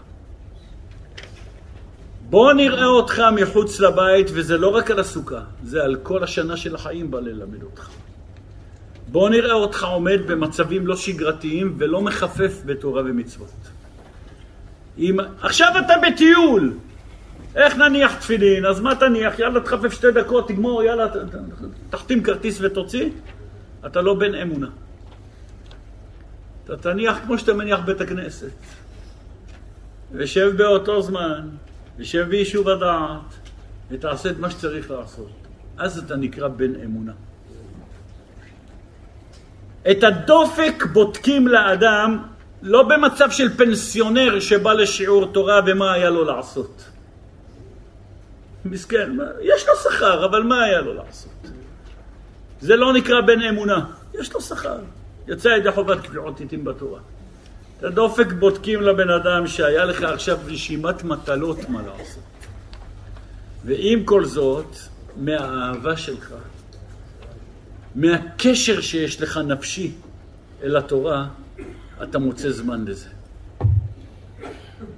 [2.29, 6.75] בוא נראה אותך מחוץ לבית, וזה לא רק על הסוכה, זה על כל השנה של
[6.75, 7.89] החיים בא ללמד אותך.
[9.11, 13.49] בוא נראה אותך עומד במצבים לא שגרתיים ולא מחפף בתורה ומצוות.
[14.97, 15.17] אם...
[15.41, 16.73] עכשיו אתה בטיול,
[17.55, 18.65] איך נניח תפילין?
[18.65, 19.39] אז מה תניח?
[19.39, 21.07] יאללה תחפף שתי דקות, תגמור, יאללה
[21.89, 23.09] תחתים כרטיס ותוציא?
[23.85, 24.67] אתה לא בן אמונה.
[26.65, 28.51] אתה תניח כמו שאתה מניח בית הכנסת.
[30.11, 31.49] ושב באותו זמן,
[31.97, 33.33] ושב ביישוב הדעת,
[33.91, 35.31] ותעשה את מה שצריך לעשות.
[35.77, 37.13] אז אתה נקרא בן אמונה.
[39.91, 42.23] את הדופק בודקים לאדם
[42.61, 46.83] לא במצב של פנסיונר שבא לשיעור תורה ומה היה לו לעשות.
[48.65, 51.31] מסכן, יש לו שכר, אבל מה היה לו לעשות?
[52.61, 53.85] זה לא נקרא בן אמונה,
[54.19, 54.77] יש לו שכר.
[55.27, 56.99] יצא ידי חובת קביעות עיתים בתורה.
[57.79, 62.23] את הדופק בודקים לבן אדם שהיה לך עכשיו רשימת מטלות מה לעשות.
[63.65, 64.75] ועם כל זאת,
[65.17, 66.33] מהאהבה שלך,
[67.97, 69.91] מהקשר שיש לך נפשי
[70.63, 71.27] אל התורה,
[72.03, 73.09] אתה מוצא זמן לזה.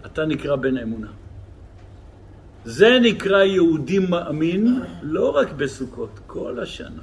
[0.06, 1.08] אתה נקרא בן אמונה.
[2.66, 7.02] זה נקרא יהודי מאמין לא רק בסוכות, כל השנה.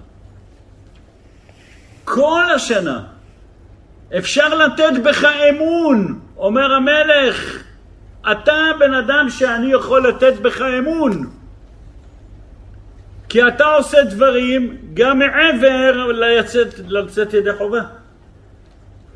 [2.04, 3.06] כל השנה.
[4.18, 7.62] אפשר לתת בך אמון, אומר המלך.
[8.32, 11.35] אתה בן אדם שאני יכול לתת בך אמון.
[13.36, 17.82] כי אתה עושה דברים גם מעבר לצאת, לצאת ידי חובה.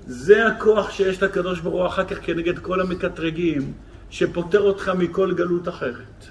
[0.07, 3.73] זה הכוח שיש לקדוש ברוך הוא אחר כך כנגד כל המקטרגים,
[4.11, 6.27] שפוטר אותך מכל גלות אחרת.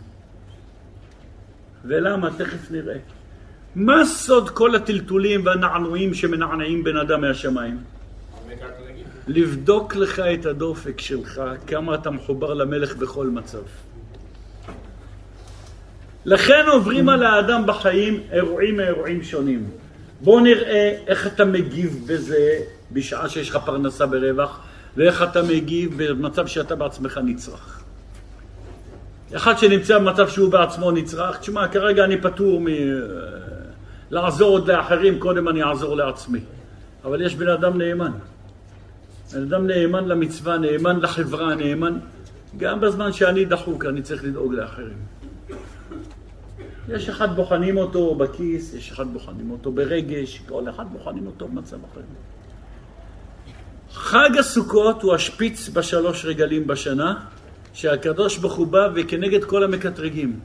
[1.86, 2.30] ולמה?
[2.38, 2.98] תכף נראה.
[3.76, 7.78] מה סוד כל הטלטולים והנענועים שמנענעים בן אדם מהשמיים?
[9.28, 13.64] לבדוק לך את הדופק שלך, כמה אתה מחובר למלך בכל מצב.
[16.26, 19.70] לכן עוברים על האדם בחיים אירועים מאירועים שונים.
[20.22, 22.60] בואו נראה איך אתה מגיב בזה
[22.92, 24.60] בשעה שיש לך פרנסה ברווח,
[24.98, 27.84] ואיך אתה מגיב במצב שאתה בעצמך נצרך.
[29.36, 32.62] אחד שנמצא במצב שהוא בעצמו נצרך, תשמע, כרגע אני פטור
[34.12, 36.40] מלעזור עוד לאחרים, קודם אני אעזור לעצמי.
[37.04, 38.12] אבל יש בן אדם נאמן.
[39.34, 41.98] בן אדם נאמן למצווה, נאמן לחברה, נאמן...
[42.58, 45.19] גם בזמן שאני דחוק, אני צריך לדאוג לאחרים.
[46.96, 51.78] יש אחד בוחנים אותו בכיס, יש אחד בוחנים אותו ברגש, כל אחד בוחנים אותו במצב
[51.92, 52.02] אחר.
[53.92, 57.14] חג הסוכות הוא השפיץ בשלוש רגלים בשנה,
[57.74, 60.40] שהקדוש ברוך הוא בא וכנגד כל המקטרגים.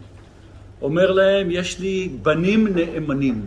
[0.82, 3.46] אומר להם, יש לי בנים נאמנים.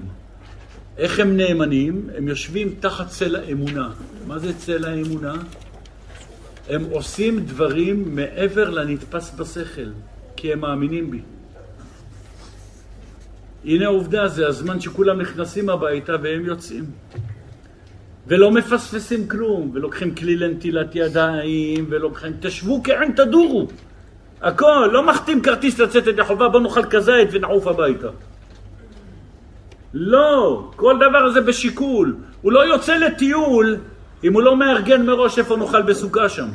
[0.97, 2.09] איך הם נאמנים?
[2.17, 3.89] הם יושבים תחת צל האמונה.
[4.27, 5.33] מה זה צל האמונה?
[6.69, 9.89] הם עושים דברים מעבר לנתפס בשכל,
[10.35, 11.21] כי הם מאמינים בי.
[13.67, 16.85] הנה עובדה, זה הזמן שכולם נכנסים הביתה והם יוצאים.
[18.27, 23.67] ולא מפספסים כלום, ולוקחים כלי לנטילת ידיים, ולוקחים, תשבו כעין תדורו.
[24.41, 28.07] הכל, לא מחתים כרטיס לצאת ידי חובה, בוא נאכל כזית ונעוף הביתה.
[29.93, 32.15] לא, כל דבר הזה בשיקול.
[32.41, 33.77] הוא לא יוצא לטיול
[34.23, 36.47] אם הוא לא מארגן מראש איפה נאכל בסוכה שם.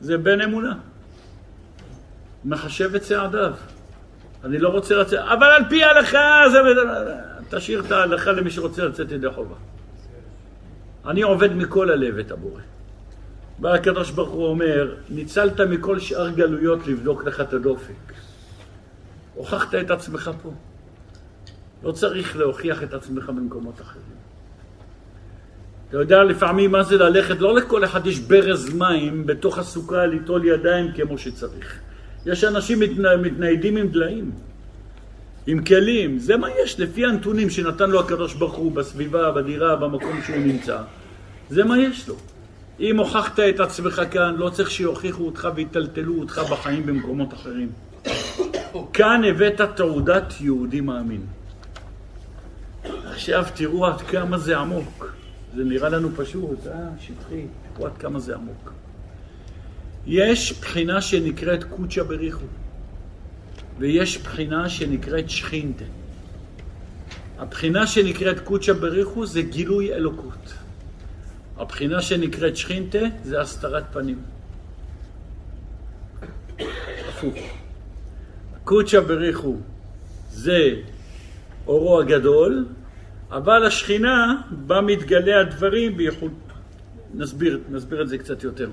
[0.00, 0.74] זה בן אמונה.
[2.44, 3.54] מחשב את צעדיו.
[4.44, 6.58] אני לא רוצה לצאת, אבל על פי ההלכה זה...
[7.50, 9.54] תשאיר את ההלכה למי שרוצה לצאת ידי חובה.
[11.06, 12.60] אני עובד מכל הלב את הבורא.
[13.58, 18.12] בא הקדוש ברוך הוא אומר, ניצלת מכל שאר גלויות לבדוק לך את הדופק.
[19.34, 20.52] הוכחת את עצמך פה.
[21.82, 24.16] לא צריך להוכיח את עצמך במקומות אחרים.
[25.88, 30.44] אתה יודע לפעמים מה זה ללכת, לא לכל אחד יש ברז מים בתוך הסוכה ליטול
[30.44, 31.80] ידיים כמו שצריך.
[32.26, 32.80] יש אנשים
[33.22, 34.30] מתניידים עם דליים,
[35.46, 40.22] עם כלים, זה מה יש לפי הנתונים שנתן לו הקדוש ברוך הוא בסביבה, בדירה, במקום
[40.26, 40.78] שהוא נמצא.
[41.50, 42.14] זה מה יש לו.
[42.80, 47.68] אם הוכחת את עצמך כאן, לא צריך שיוכיחו אותך ויטלטלו אותך בחיים במקומות אחרים.
[48.92, 51.20] כאן הבאת תעודת יהודי מאמין.
[53.04, 55.16] עכשיו תראו עד כמה זה עמוק.
[55.54, 58.72] זה נראה לנו פשוט, אה, שטחי, תראו עד כמה זה עמוק.
[60.06, 62.46] יש בחינה שנקראת קוצ'ה בריחו,
[63.78, 65.84] ויש בחינה שנקראת שכינתה.
[67.38, 70.54] הבחינה שנקראת קוצ'ה בריחו זה גילוי אלוקות.
[71.56, 74.18] הבחינה שנקראת שכינתה זה הסתרת פנים.
[77.08, 77.36] הפוך.
[78.64, 79.56] קוצ'ה בריחו
[80.30, 80.74] זה
[81.66, 82.66] אורו הגדול,
[83.30, 86.32] אבל השכינה, בה מתגלה הדברים בייחוד.
[87.14, 88.70] נסביר, נסביר את זה קצת יותר.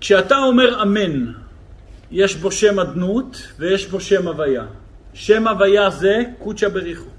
[0.00, 1.32] כשאתה אומר אמן,
[2.10, 4.64] יש בו שם אדנות ויש בו שם הוויה.
[5.14, 7.10] שם הוויה זה קוצ'ה בריחו.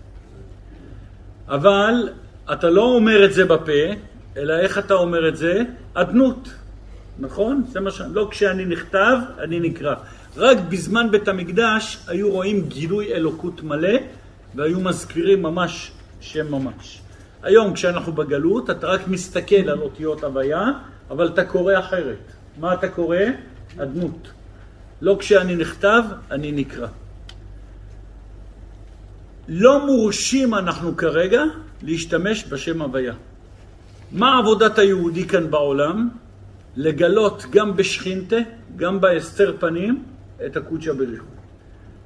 [1.48, 2.10] אבל
[2.54, 3.82] אתה לא אומר את זה בפה,
[4.38, 5.62] אלא איך אתה אומר את זה?
[5.94, 6.50] אדנות.
[7.20, 7.64] נכון?
[7.72, 8.02] זה מה ש...
[8.02, 9.96] לא כשאני נכתב, אני נקרא.
[10.38, 13.98] רק בזמן בית המקדש היו רואים גילוי אלוקות מלא
[14.56, 17.02] והיו מזכירים ממש שם ממש.
[17.44, 20.66] היום כשאנחנו בגלות אתה רק מסתכל על אותיות הוויה,
[21.10, 22.39] אבל אתה קורא אחרת.
[22.60, 23.18] מה אתה קורא?
[23.78, 24.28] אדנות.
[25.02, 26.88] לא כשאני נכתב, אני נקרא.
[29.48, 31.44] לא מורשים אנחנו כרגע
[31.82, 33.14] להשתמש בשם הוויה.
[34.12, 36.10] מה עבודת היהודי כאן בעולם?
[36.76, 38.36] לגלות גם בשכינתה,
[38.76, 40.04] גם בהסתר פנים,
[40.46, 41.26] את הקודשא בריחו.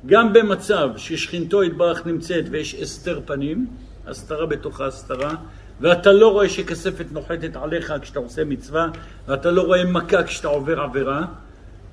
[0.05, 3.67] גם במצב ששכינתו יתברך נמצאת ויש הסתר פנים,
[4.07, 5.35] הסתרה בתוך ההסתרה,
[5.81, 8.87] ואתה לא רואה שכספת נוחתת עליך כשאתה עושה מצווה,
[9.27, 11.25] ואתה לא רואה מכה כשאתה עובר עבירה,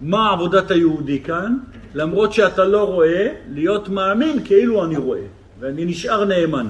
[0.01, 1.57] מה עבודת היהודי כאן?
[1.95, 5.23] למרות שאתה לא רואה, להיות מאמין כאילו אני רואה,
[5.61, 6.67] ואני נשאר נאמן.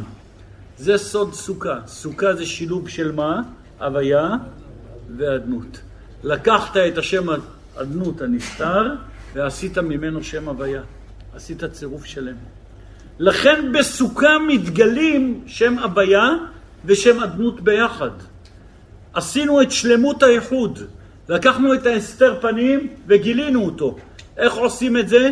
[0.79, 1.79] זה סוד סוכה.
[1.87, 3.43] סוכה זה שילוב של מה?
[3.81, 4.37] הוויה
[5.17, 5.81] ואדנות.
[6.25, 7.27] לקחת את השם
[7.77, 8.95] אדנות הנסתר
[9.35, 10.83] ועשית ממנו שם הוויה.
[11.35, 12.35] עשית צירוף שלם.
[13.19, 16.37] לכן בסוכה מתגלים שם הוויה
[16.85, 18.11] ושם אדנות ביחד.
[19.13, 20.79] עשינו את שלמות האיחוד.
[21.29, 23.97] לקחנו את ההסתר פנים וגילינו אותו.
[24.37, 25.31] איך עושים את זה?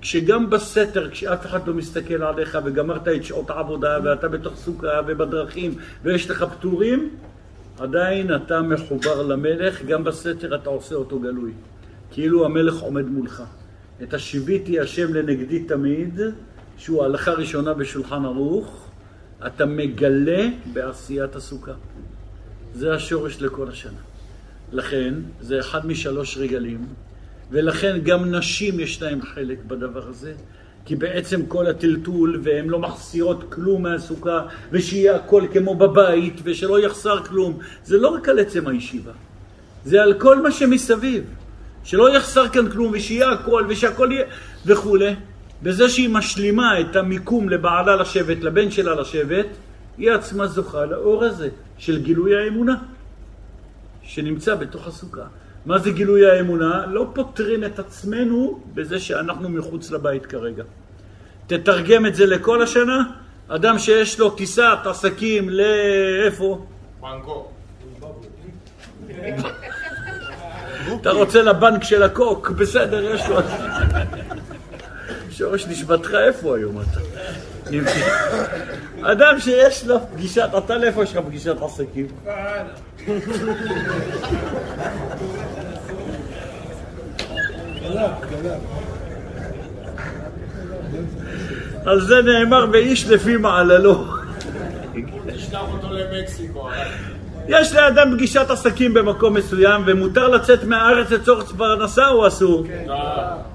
[0.00, 5.74] כשגם בסתר, כשאף אחד לא מסתכל עליך וגמרת את שעות העבודה ואתה בתוך סוכה ובדרכים
[6.02, 7.10] ויש לך פטורים,
[7.78, 11.52] עדיין אתה מחובר למלך, גם בסתר אתה עושה אותו גלוי.
[12.10, 13.42] כאילו המלך עומד מולך.
[14.02, 16.20] את השיביתי השם לנגדי תמיד,
[16.78, 18.89] שהוא ההלכה ראשונה בשולחן ערוך,
[19.46, 21.72] אתה מגלה בעשיית הסוכה.
[22.74, 23.98] זה השורש לכל השנה.
[24.72, 26.86] לכן, זה אחד משלוש רגלים,
[27.50, 30.32] ולכן גם נשים יש להן חלק בדבר הזה,
[30.84, 37.24] כי בעצם כל הטלטול, והן לא מחסירות כלום מהסוכה, ושיהיה הכל כמו בבית, ושלא יחסר
[37.24, 39.12] כלום, זה לא רק על עצם הישיבה,
[39.84, 41.24] זה על כל מה שמסביב.
[41.84, 44.24] שלא יחסר כאן כלום, ושיהיה הכל, ושהכל יהיה,
[44.66, 45.14] וכולי.
[45.62, 49.46] בזה שהיא משלימה את המיקום לבעלה לשבת, לבן שלה לשבת,
[49.98, 51.48] היא עצמה זוכה לאור הזה
[51.78, 52.74] של גילוי האמונה
[54.02, 55.24] שנמצא בתוך הסוכה.
[55.66, 56.86] מה זה גילוי האמונה?
[56.86, 60.62] לא פותרים את עצמנו בזה שאנחנו מחוץ לבית כרגע.
[61.46, 63.02] תתרגם את זה לכל השנה,
[63.48, 66.66] אדם שיש לו טיסת עסקים לאיפה?
[67.00, 67.48] בנקו.
[71.00, 73.36] אתה רוצה לבנק של הקוק, בסדר, יש לו.
[75.40, 77.00] שורש נשבתך איפה היום אתה?
[79.02, 82.06] אדם שיש לו פגישת, אתה לאיפה יש לך פגישת עסקים?
[91.86, 94.04] על זה נאמר ואיש לפי מעללו.
[95.26, 96.68] תשלח אותו למקסיקו.
[97.48, 102.66] יש לאדם פגישת עסקים במקום מסוים ומותר לצאת מהארץ לצורך פרנסה או אסור?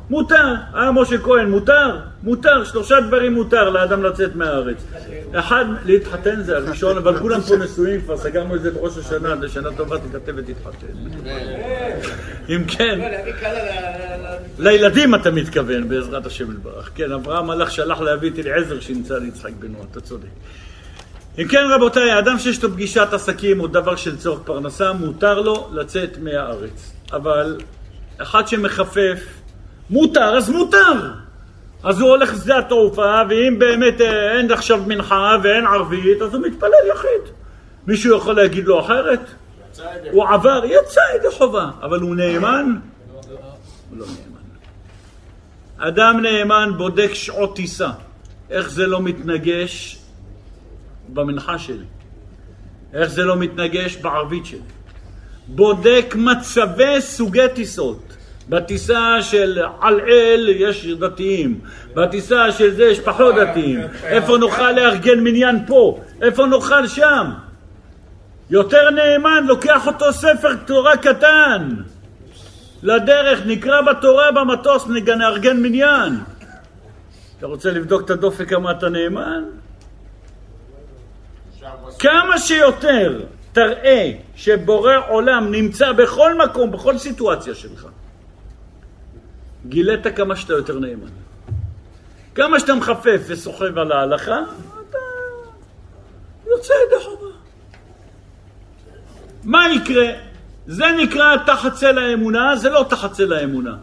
[0.10, 0.54] מותר.
[0.76, 2.00] אה, משה כהן, מותר?
[2.24, 2.64] מותר.
[2.64, 4.78] שלושה דברים מותר לאדם לצאת מהארץ.
[5.34, 9.70] אחד, להתחתן זה הראשון, אבל כולם פה נשואים, כבר סגרנו את זה בראש השנה, לשנה
[9.78, 10.88] טובה תכתב ותתחתן.
[12.50, 13.00] אם כן,
[14.60, 16.90] לילדים אתה מתכוון, בעזרת השם יתברך.
[16.96, 20.28] כן, אברהם הלך, שלח להביא את אליעזר שנמצא ליצחק בנו, אתה צודק.
[21.38, 25.70] אם כן רבותיי, האדם שיש לו פגישת עסקים או דבר של צורך פרנסה, מותר לו
[25.72, 26.94] לצאת מהארץ.
[27.14, 27.58] אבל
[28.18, 29.20] אחד שמחפף,
[29.90, 31.12] מותר, אז מותר.
[31.84, 36.48] אז הוא הולך לשדה התעופה, ואם באמת אה, אין עכשיו מנחה ואין ערבית, אז הוא
[36.48, 37.34] מתפלל יחיד.
[37.88, 39.20] מישהו יכול להגיד לו אחרת?
[40.12, 42.76] הוא עבר, יצא ידי חובה, אבל הוא נאמן?
[43.14, 45.88] הוא לא נאמן.
[45.90, 47.90] אדם נאמן בודק שעות טיסה.
[48.50, 50.05] איך זה לא מתנגש
[51.14, 51.86] במנחה שלי?
[52.94, 54.60] איך זה לא מתנגש בערבית שלי?
[55.48, 58.16] בודק מצבי סוגי טיסות.
[58.50, 61.60] בטיסה של על-אל יש דתיים,
[61.94, 63.80] בטיסה של זה יש פחות דתיים.
[64.04, 66.00] איפה נוכל לארגן מניין פה?
[66.22, 67.32] איפה נוכל שם?
[68.50, 71.70] יותר נאמן, לוקח אותו ספר תורה קטן
[72.84, 74.88] לדרך, נקרא בתורה במטוס,
[75.18, 76.14] נארגן מניין.
[77.38, 79.44] אתה רוצה לבדוק את הדופק כמה אתה נאמן?
[82.00, 83.22] כמה שיותר
[83.54, 87.88] תראה שבורא עולם נמצא בכל מקום, בכל סיטואציה שלך,
[89.70, 91.10] גילית כמה שאתה יותר נאמן.
[92.36, 94.40] כמה שאתה מחפף וסוחב על ההלכה,
[94.90, 94.98] אתה
[96.48, 97.32] יוצא ידי חובה.
[99.44, 100.08] מה יקרה?
[100.68, 103.76] זה נקרא תחת צל האמונה, זה לא תחת צל האמונה.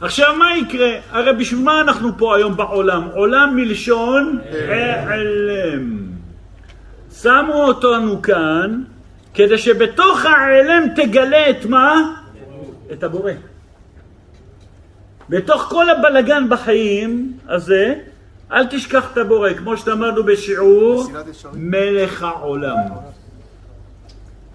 [0.00, 0.90] עכשיו מה יקרה?
[1.10, 3.08] הרי בשביל מה אנחנו פה היום בעולם?
[3.14, 4.38] עולם מלשון
[4.68, 6.15] העלם.
[7.22, 8.82] שמו אותנו כאן
[9.34, 12.14] כדי שבתוך העלם תגלה את מה?
[12.92, 13.32] את הבורא.
[15.28, 17.94] בתוך כל הבלגן בחיים הזה,
[18.52, 21.06] אל תשכח את הבורא, כמו שאמרנו בשיעור,
[21.54, 22.76] מלך העולם.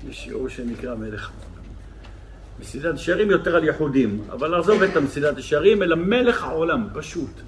[0.09, 1.51] יש שיעור שנקרא מלך העולם.
[2.59, 7.41] מסילת ישרים יותר על יחודים, אבל עזוב את המסילת ישרים, אלא מלך העולם, פשוט.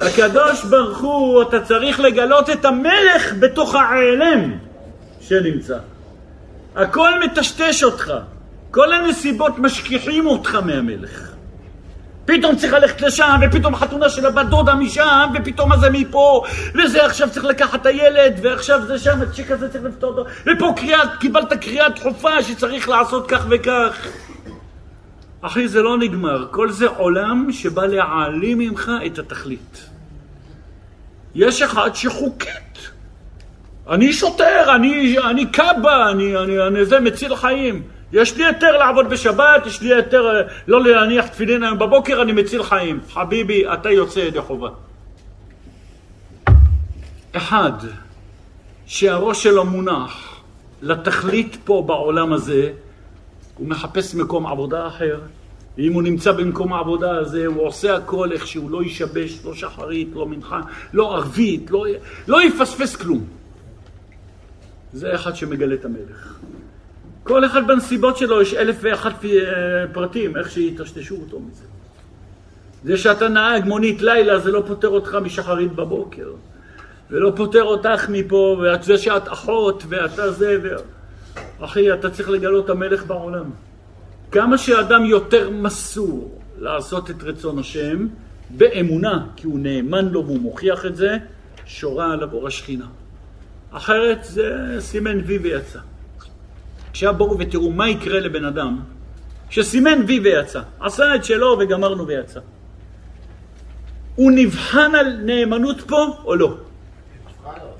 [0.00, 4.52] הקדוש ברוך הוא, אתה צריך לגלות את המלך בתוך העלם
[5.20, 5.78] שנמצא.
[6.76, 8.12] הכל מטשטש אותך,
[8.70, 11.36] כל הנסיבות משכיחים אותך מהמלך.
[12.24, 16.42] פתאום צריך ללכת לשם, ופתאום חתונה של הבת דודה משם, ופתאום הזה מפה,
[16.74, 20.72] וזה עכשיו צריך לקחת את הילד, ועכשיו זה שם, הצ'יק הזה צריך לפתור אותו, ופה
[20.76, 24.06] קריאה, קיבלת קריאה דחופה שצריך לעשות כך וכך.
[25.40, 26.46] אחי, זה לא נגמר.
[26.50, 29.86] כל זה עולם שבא להעלים ממך את התכלית.
[31.34, 32.90] יש אחד שחוקית.
[33.90, 37.82] אני שוטר, אני, אני קאבה, אני, אני, אני זה מציל חיים.
[38.12, 42.32] יש לי היתר לעבוד בשבת, יש לי היתר אה, לא להניח תפילין היום בבוקר, אני
[42.32, 43.00] מציל חיים.
[43.10, 44.68] חביבי, אתה יוצא ידי חובה.
[47.32, 47.72] אחד,
[48.86, 50.40] שהראש שלו מונח
[50.82, 52.70] לתכלית פה בעולם הזה,
[53.58, 55.20] הוא מחפש מקום עבודה אחר.
[55.78, 60.08] ואם הוא נמצא במקום העבודה הזה, הוא עושה הכל איך שהוא לא ישבש, לא שחרית,
[60.14, 60.60] לא מנחה,
[60.92, 61.86] לא ערבית, לא,
[62.28, 63.24] לא יפספס כלום.
[64.92, 66.38] זה אחד שמגלה את המלך.
[67.22, 69.30] כל אחד בנסיבות שלו יש אלף ואחת אה,
[69.92, 71.64] פרטים, איך שיטשטשו אותו מזה.
[72.84, 76.32] זה שאתה נהג מונית לילה זה לא פוטר אותך משחרית בבוקר,
[77.10, 80.68] ולא פוטר אותך מפה, וזה שאת אחות, ואתה זה, ו...
[81.60, 83.50] אחי, אתה צריך לגלות המלך בעולם.
[84.30, 88.06] כמה שאדם יותר מסור לעשות את רצון השם,
[88.50, 91.16] באמונה, כי הוא נאמן לו והוא מוכיח את זה,
[91.66, 92.86] שורה עליו אור השכינה.
[93.70, 95.78] אחרת זה סימן וי ויצא.
[96.90, 98.80] עכשיו בואו ותראו מה יקרה לבן אדם
[99.50, 100.60] שסימן וי ויצא.
[100.80, 102.40] עשה את שלו וגמרנו ויצא.
[104.14, 106.56] הוא נבחן על נאמנות פה או לא?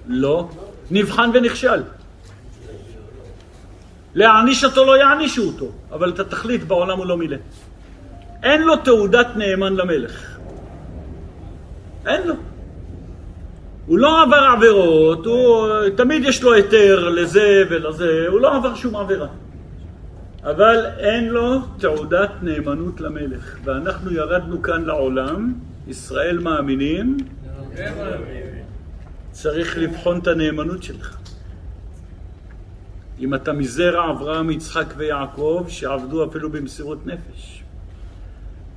[0.06, 0.48] לא.
[0.90, 1.82] נבחן ונכשל.
[4.16, 7.36] להעניש אותו לא יענישו אותו, אבל את התכלית בעולם הוא לא מילא.
[8.42, 10.38] אין לו תעודת נאמן למלך.
[12.06, 12.34] אין לו.
[13.86, 18.96] הוא לא עבר עבירות, הוא, תמיד יש לו היתר לזה ולזה, הוא לא עבר שום
[18.96, 19.28] עבירה.
[20.44, 23.56] אבל אין לו תעודת נאמנות למלך.
[23.64, 25.52] ואנחנו ירדנו כאן לעולם,
[25.88, 27.16] ישראל מאמינים,
[29.30, 31.16] צריך לבחון את הנאמנות שלך.
[33.20, 37.62] אם אתה מזרע אברהם, יצחק ויעקב, שעבדו אפילו במסירות נפש.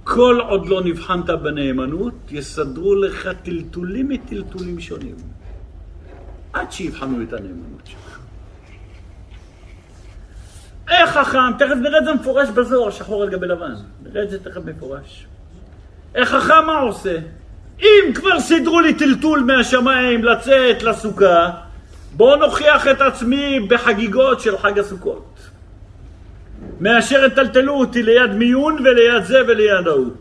[0.04, 5.16] כל עוד לא נבחנת בנאמנות, יסדרו לך טלטולים מטלטולים שונים.
[6.54, 8.20] עד שיבחנו את הנאמנות שלך.
[10.90, 13.74] איך חכם, תכף נראה את זה מפורש בזוהר, שחור על גבי לבן.
[14.04, 15.28] נראה את זה תכף מפורש.
[16.16, 17.18] איך חכם מה עושה?
[17.82, 21.52] אם כבר סידרו לי טלטול מהשמיים לצאת לסוכה,
[22.20, 25.40] בואו נוכיח את עצמי בחגיגות של חג הסוכות.
[26.80, 30.12] מאשר יטלטלו אותי ליד מיון וליד זה וליד ההוא.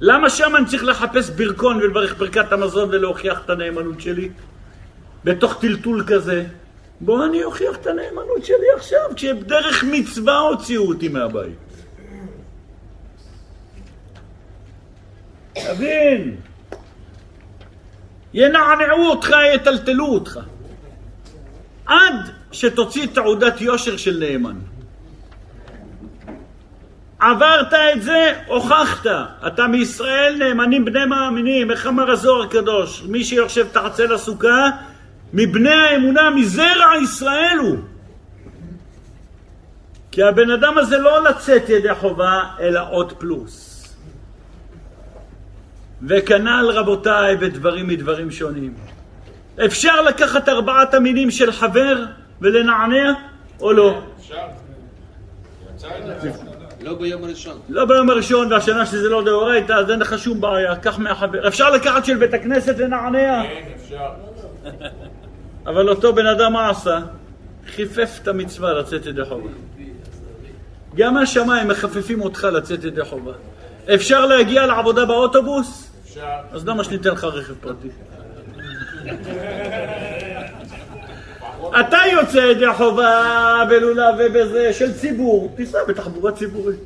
[0.00, 4.28] למה שם אני צריך לחפש ברכון ולברך ברכת המזון ולהוכיח את הנאמנות שלי?
[5.24, 6.44] בתוך טלטול כזה.
[7.00, 11.58] בואו אני אוכיח את הנאמנות שלי עכשיו, כשדרך מצווה הוציאו אותי מהבית.
[15.52, 16.36] תבין.
[18.34, 20.40] ינענעו אותך, יטלטלו אותך.
[21.86, 24.56] עד שתוציא תעודת יושר של נאמן.
[27.18, 29.06] עברת את זה, הוכחת.
[29.46, 31.70] אתה מישראל נאמנים בני מאמינים.
[31.70, 33.02] איך אמר הזוהר הקדוש?
[33.08, 34.70] מי שיושב תחת צל הסוכה,
[35.32, 37.78] מבני האמונה, מזרע ישראל הוא.
[40.10, 43.70] כי הבן אדם הזה לא לצאת ידי חובה, אלא עוד פלוס.
[46.02, 48.74] וכנ"ל רבותיי בדברים מדברים שונים.
[49.64, 52.04] אפשר לקחת ארבעת המינים של חבר
[52.40, 53.12] ולנענע
[53.60, 54.00] או לא?
[54.20, 54.36] אפשר.
[56.80, 57.58] לא ביום הראשון.
[57.68, 61.48] לא ביום הראשון והשנה שזה לא דאורייתא, אז אין לך שום בעיה, קח מהחבר.
[61.48, 64.08] אפשר לקחת של בית הכנסת לנענע, כן, אפשר.
[65.66, 66.98] אבל אותו בן אדם מה עשה?
[67.66, 69.50] חיפף את המצווה לצאת ידי חובה.
[70.94, 73.32] גם השמיים מחפפים אותך לצאת ידי חובה.
[73.94, 75.90] אפשר להגיע לעבודה באוטובוס?
[76.04, 76.26] אפשר.
[76.52, 77.88] אז למה שניתן לך רכב פרטי?
[81.80, 86.80] אתה יוצא ידי חובה בלולה ובזה של ציבור, תיסע בתחבורה ציבורית.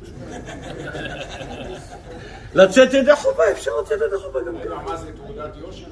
[2.53, 4.69] לצאת ידי חובה, אפשר לצאת ידי חובה גם כן.
[4.85, 5.85] מה זה תעודת יושר?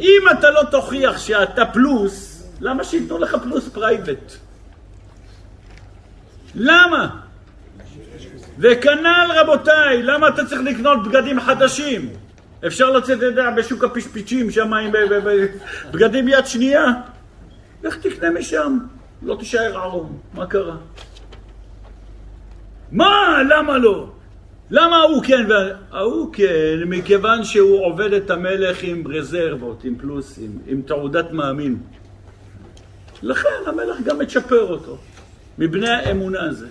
[0.00, 4.32] אם אתה לא תוכיח שאתה פלוס, למה שייתנו לך פלוס private?
[6.54, 7.08] למה?
[8.58, 12.12] וכנ"ל רבותיי, למה אתה צריך לקנות בגדים חדשים?
[12.66, 14.92] אפשר לצאת, אתה יודע, בשוק הפשפיצ'ים שם עם
[15.90, 16.84] בגדים יד שנייה?
[17.82, 18.78] לך תקנה משם,
[19.22, 20.76] לא תישאר ערום, מה קרה?
[22.92, 23.42] מה?
[23.48, 24.08] למה לא?
[24.70, 26.80] למה ההוא כן וההוא כן?
[26.86, 31.78] מכיוון שהוא עובד את המלך עם רזרבות, עם פלוסים, עם תעודת מאמין.
[33.22, 34.98] לכן המלך גם מצ'פר אותו,
[35.58, 36.66] מבני האמונה הזה.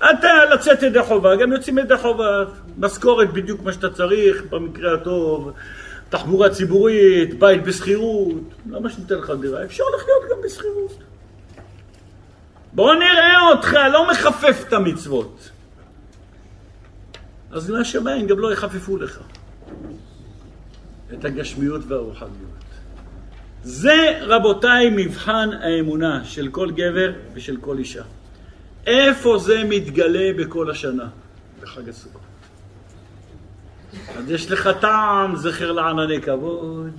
[0.00, 2.44] אתה לצאת ידי חובה, גם יוצאים ידי חובה,
[2.78, 5.52] משכורת בדיוק מה שאתה צריך, במקרה הטוב,
[6.08, 9.64] תחבורה ציבורית, בית בשכירות, למה שניתן לך דירה?
[9.64, 10.98] אפשר לחיות גם בשכירות.
[12.72, 15.50] בוא נראה אותך, לא מחפף את המצוות.
[17.50, 19.20] אז מהשמיים גם לא יחפפו לך
[21.12, 22.60] את הגשמיות והרוחניות.
[23.62, 28.02] זה, רבותיי, מבחן האמונה של כל גבר ושל כל אישה.
[28.86, 31.08] איפה זה מתגלה בכל השנה?
[31.62, 32.20] בחג הסוכות.
[34.18, 36.90] אז יש לך טעם, זכר לענני כבוד.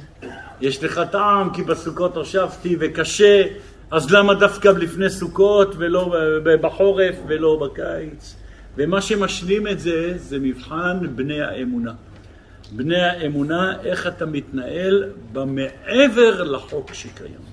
[0.61, 3.43] יש לך טעם, כי בסוכות הושבתי וקשה,
[3.91, 8.35] אז למה דווקא לפני סוכות ולא בחורף ולא בקיץ?
[8.77, 11.93] ומה שמשלים את זה, זה מבחן בני האמונה.
[12.71, 15.03] בני האמונה, איך אתה מתנהל
[15.33, 17.51] במעבר לחוק שקיים.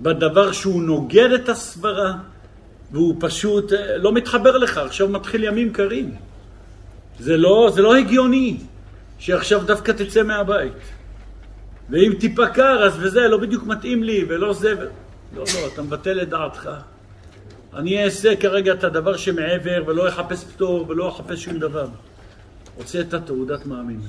[0.00, 2.14] בדבר שהוא נוגד את הסברה,
[2.92, 6.14] והוא פשוט אה, לא מתחבר לך, עכשיו מתחיל ימים קרים.
[7.18, 8.56] זה לא, זה לא הגיוני
[9.18, 10.72] שעכשיו דווקא תצא מהבית.
[11.90, 14.74] ואם טיפה קר, אז וזה לא בדיוק מתאים לי, ולא זה...
[14.78, 14.84] ו...
[15.36, 16.70] לא, לא, אתה מבטל את דעתך.
[17.74, 21.86] אני אעשה כרגע את הדבר שמעבר, ולא אחפש פטור, ולא אחפש שום דבר.
[22.76, 24.00] רוצה את התעודת מאמין.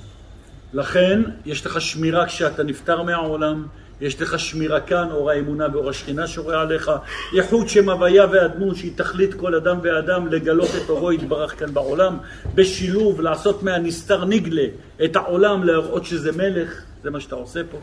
[0.74, 3.68] לכן, יש לך שמירה כשאתה נפטר מהעולם,
[4.02, 6.92] יש לך שמירה כאן, אור האמונה ואור השכינה שורה עליך,
[7.34, 12.18] ייחוד שם הוויה ואדנות שהיא תכלית כל אדם ואדם לגלות את אורו יתברך כאן בעולם,
[12.56, 14.66] בשילוב לעשות מהנסתר נגלה
[15.04, 17.78] את העולם להראות שזה מלך, זה מה שאתה עושה פה.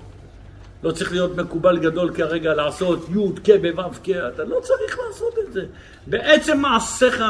[0.83, 5.35] לא צריך להיות מקובל גדול כרגע לעשות י' כ' בו' כ', אתה לא צריך לעשות
[5.49, 5.65] את זה.
[6.07, 7.25] בעצם מעשיך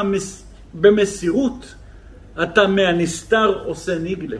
[0.73, 1.75] במסירות,
[2.43, 4.37] אתה מהנסתר עושה נגלה.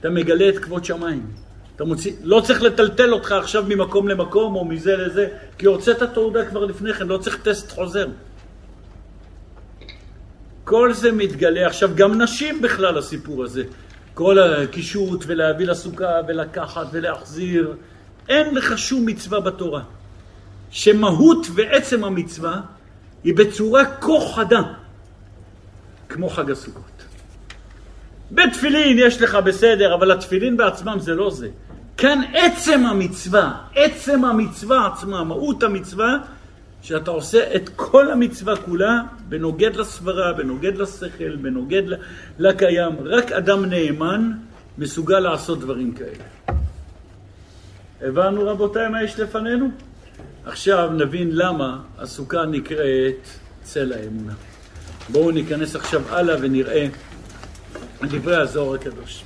[0.00, 1.26] אתה מגלה את כבוד שמיים.
[1.82, 5.28] אתה מוציא, לא צריך לטלטל אותך עכשיו ממקום למקום או מזה לזה,
[5.58, 8.06] כי הוצאת תעודה כבר לפני כן, לא צריך טסט חוזר.
[10.64, 11.66] כל זה מתגלה.
[11.66, 13.64] עכשיו, גם נשים בכלל הסיפור הזה.
[14.14, 17.76] כל הקישוט ולהביא לסוכה ולקחת ולהחזיר.
[18.28, 19.82] אין לך שום מצווה בתורה.
[20.70, 22.60] שמהות ועצם המצווה
[23.24, 24.62] היא בצורה כה חדה,
[26.08, 27.02] כמו חג הסוכות.
[28.32, 31.48] בתפילין יש לך בסדר, אבל התפילין בעצמם זה לא זה.
[32.02, 36.18] כאן עצם המצווה, עצם המצווה עצמה, מהות המצווה,
[36.82, 41.82] שאתה עושה את כל המצווה כולה בנוגד לסברה, בנוגד לשכל, בנוגד
[42.38, 42.92] לקיים.
[43.04, 44.32] רק אדם נאמן
[44.78, 46.24] מסוגל לעשות דברים כאלה.
[48.00, 49.70] הבנו רבותיי מה יש לפנינו?
[50.46, 53.28] עכשיו נבין למה הסוכה נקראת
[53.62, 54.34] צל האמונה.
[55.08, 56.86] בואו ניכנס עכשיו הלאה ונראה
[58.02, 59.24] דברי הזוהר הקדוש.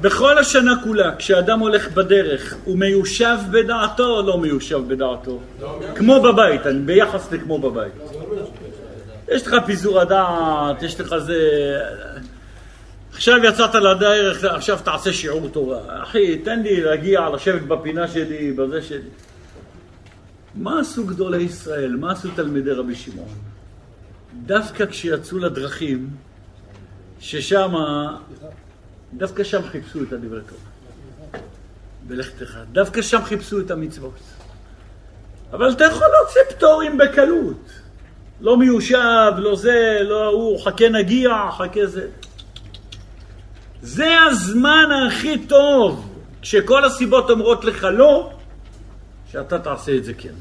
[0.00, 5.40] בכל השנה כולה, כשאדם הולך בדרך, הוא מיושב בדעתו או לא מיושב בדעתו?
[5.94, 7.92] כמו בבית, ביחס לכמו בבית.
[9.28, 11.38] יש לך פיזור הדעת, יש לך זה...
[13.12, 16.02] עכשיו יצאת לדרך, עכשיו תעשה שיעור תורה.
[16.02, 19.08] אחי, תן לי להגיע, לשבת בפינה שלי, בזה שלי.
[20.54, 21.96] מה עשו גדולי ישראל?
[21.96, 23.28] מה עשו תלמידי רבי שמעון?
[24.46, 26.08] דווקא כשיצאו לדרכים,
[27.20, 27.72] ששם,
[29.14, 31.42] דווקא שם חיפשו את הדברי תורה.
[32.06, 32.58] בלכתך.
[32.72, 34.20] דווקא שם חיפשו את המצוות.
[35.52, 37.70] אבל אתה יכול להוציא פטורים בקלות.
[38.40, 42.08] לא מיושב, לא זה, לא ההוא, חכה נגיע, חכה זה.
[43.82, 48.32] זה הזמן הכי טוב, כשכל הסיבות אומרות לך לא,
[49.32, 50.34] שאתה תעשה את זה כן.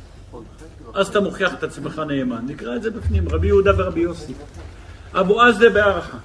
[0.94, 2.46] אז אתה מוכיח את עצמך נאמן.
[2.48, 4.34] נקרא את זה בפנים, רבי יהודה ורבי יוסי.
[5.14, 6.18] אבו עזלה בהערכה.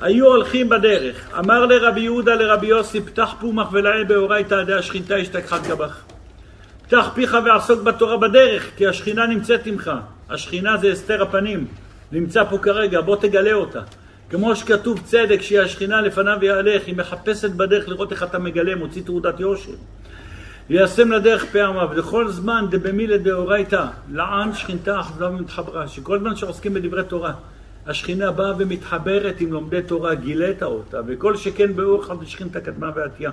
[0.00, 1.38] היו הולכים בדרך.
[1.38, 6.00] אמר לרבי יהודה לרבי יוסי, פתח פומח ולעיל באורייתא עדי השכינתה השתכחת גבך.
[6.86, 9.90] פתח פיך ועסוק בתורה בדרך, כי השכינה נמצאת עמך.
[10.30, 11.66] השכינה זה הסתר הפנים,
[12.12, 13.80] נמצא פה כרגע, בוא תגלה אותה.
[14.30, 19.02] כמו שכתוב צדק, שהיא השכינה לפניו יהלך, היא מחפשת בדרך לראות איך אתה מגלה, מוציא
[19.02, 19.72] תעודת יושר.
[20.70, 27.04] ליישם לדרך פעמיו, לכל זמן דבמילה דאורייתא, לען שכינתה אחווה ומתחברה, שכל זמן שעוסקים בדברי
[27.04, 27.32] תורה,
[27.88, 33.30] השכינה באה ומתחברת עם לומדי תורה, גילית אותה, וכל שכן באור אחד שכינתה קדמה ועטייה.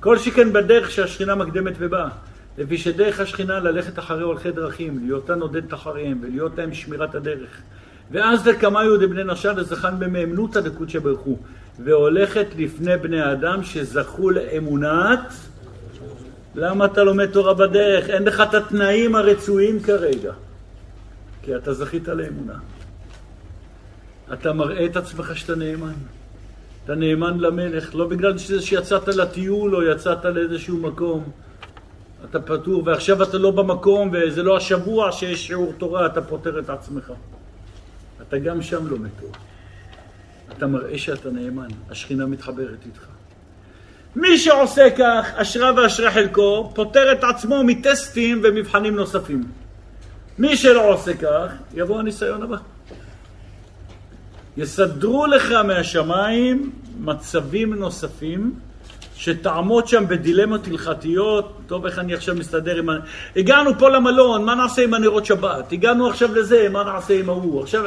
[0.00, 2.08] כל שכן בדרך שהשכינה מקדמת ובאה.
[2.58, 7.50] לפי שדרך השכינה ללכת אחרי הולכי דרכים, להיותה נודדת אחריהם, ולהיות להם שמירת הדרך.
[8.10, 11.38] ואז לקמיו דבני נשה לזכן במאמנותא דקודשא ברכו, הוא,
[11.84, 15.32] והולכת לפני בני אדם שזכו לאמונת
[16.54, 18.10] למה אתה לומד תורה בדרך?
[18.10, 20.32] אין לך את התנאים הרצויים כרגע.
[21.42, 22.54] כי אתה זכית לאמונה.
[24.32, 25.92] אתה מראה את עצמך שאתה נאמן.
[26.84, 31.30] אתה נאמן למלך, לא בגלל שזה שיצאת לטיול או יצאת לאיזשהו מקום.
[32.24, 36.70] אתה פטור, ועכשיו אתה לא במקום, וזה לא השבוע שיש שיעור תורה, אתה פוטר את
[36.70, 37.12] עצמך.
[38.28, 39.38] אתה גם שם לומד תורה.
[40.56, 43.06] אתה מראה שאתה נאמן, השכינה מתחברת איתך.
[44.16, 49.44] מי שעושה כך, אשרה ואשרה חלקו, פוטר את עצמו מטסטים ומבחנים נוספים.
[50.38, 52.56] מי שלא עושה כך, יבוא הניסיון הבא.
[54.58, 58.54] יסדרו לך מהשמיים מצבים נוספים
[59.14, 62.96] שתעמוד שם בדילמות הלכתיות, טוב איך אני עכשיו מסתדר עם ה...
[63.36, 65.72] הגענו פה למלון, מה נעשה עם הנרות שבת?
[65.72, 67.62] הגענו עכשיו לזה, מה נעשה עם ההוא?
[67.62, 67.84] עכשיו...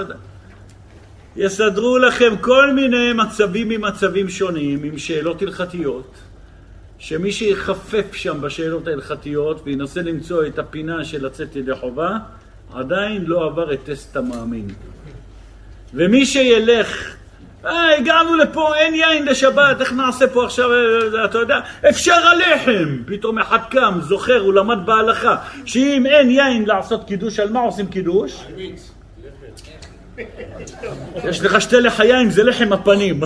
[1.35, 6.13] יסדרו לכם כל מיני מצבים ממצבים שונים, עם שאלות הלכתיות,
[6.97, 12.17] שמי שיחפף שם בשאלות ההלכתיות וינסה למצוא את הפינה של לצאת ידי חובה,
[12.73, 14.67] עדיין לא עבר את טסט המאמין.
[15.93, 17.15] ומי שילך,
[17.65, 22.97] אה, הגענו לפה, אין יין לשבת, איך נעשה פה עכשיו, אה, אתה יודע, אפשר הלחם.
[23.05, 25.35] פתאום אחד קם, זוכר, הוא למד בהלכה,
[25.65, 28.45] שאם אין יין לעשות קידוש, על מה עושים קידוש?
[31.23, 33.21] יש לך שתי לחיים, זה לחם הפנים.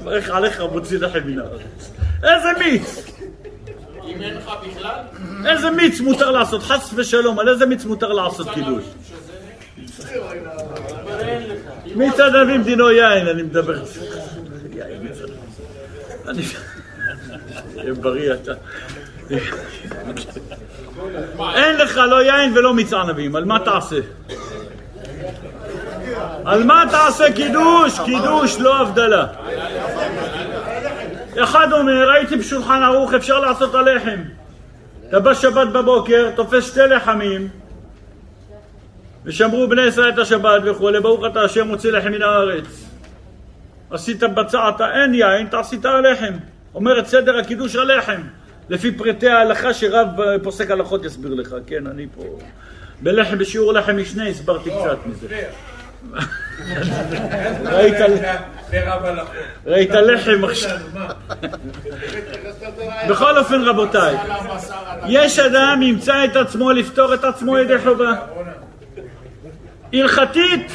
[0.00, 1.92] מברך עליך, מוציא לחם מן הארץ.
[2.22, 3.04] איזה מיץ!
[4.08, 5.00] אם אין לך בכלל?
[5.46, 6.62] איזה מיץ מותר לעשות?
[6.62, 8.84] חס ושלום, על איזה מיץ מותר לעשות קידוש?
[11.96, 13.82] מיץ ענבים דינו יין, אני מדבר.
[16.28, 16.42] אני...
[18.00, 18.52] בריא אתה.
[21.54, 23.96] אין לך לא יין ולא מיץ ענבים, על מה תעשה?
[26.44, 28.00] על מה תעשה קידוש?
[28.04, 29.26] קידוש, לא הבדלה.
[31.38, 34.22] אחד אומר, הייתי בשולחן ערוך, אפשר לעשות הלחם.
[35.08, 37.48] אתה בא שבת בבוקר, תופס שתי לחמים,
[39.24, 42.84] ושמרו בני ישראל את השבת וכולי, ברוך אתה השם מוציא לחם מן הארץ.
[43.90, 46.32] עשית בצעת, אין יין, אתה עשית הלחם.
[46.74, 48.20] אומרת סדר הקידוש הלחם.
[48.68, 52.38] לפי פרטי ההלכה שרב אה, פוסק הלכות יסביר לך, כן, אני פה...
[53.00, 55.26] בלחם, בשיעור לחם משנה הסברתי לא, קצת מזה.
[57.64, 57.96] ראית
[59.66, 60.78] ראית לחם עכשיו.
[63.08, 64.16] בכל אופן רבותיי,
[65.08, 68.12] יש אדם ימצא את עצמו לפתור את עצמו ידי חובה.
[70.02, 70.72] הלכתית,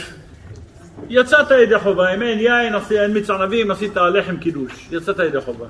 [1.09, 5.65] יצאת ידי חובה, אם אין יין, אין מיץ ענבים, עשית לחם קידוש, יצאת ידי חובה.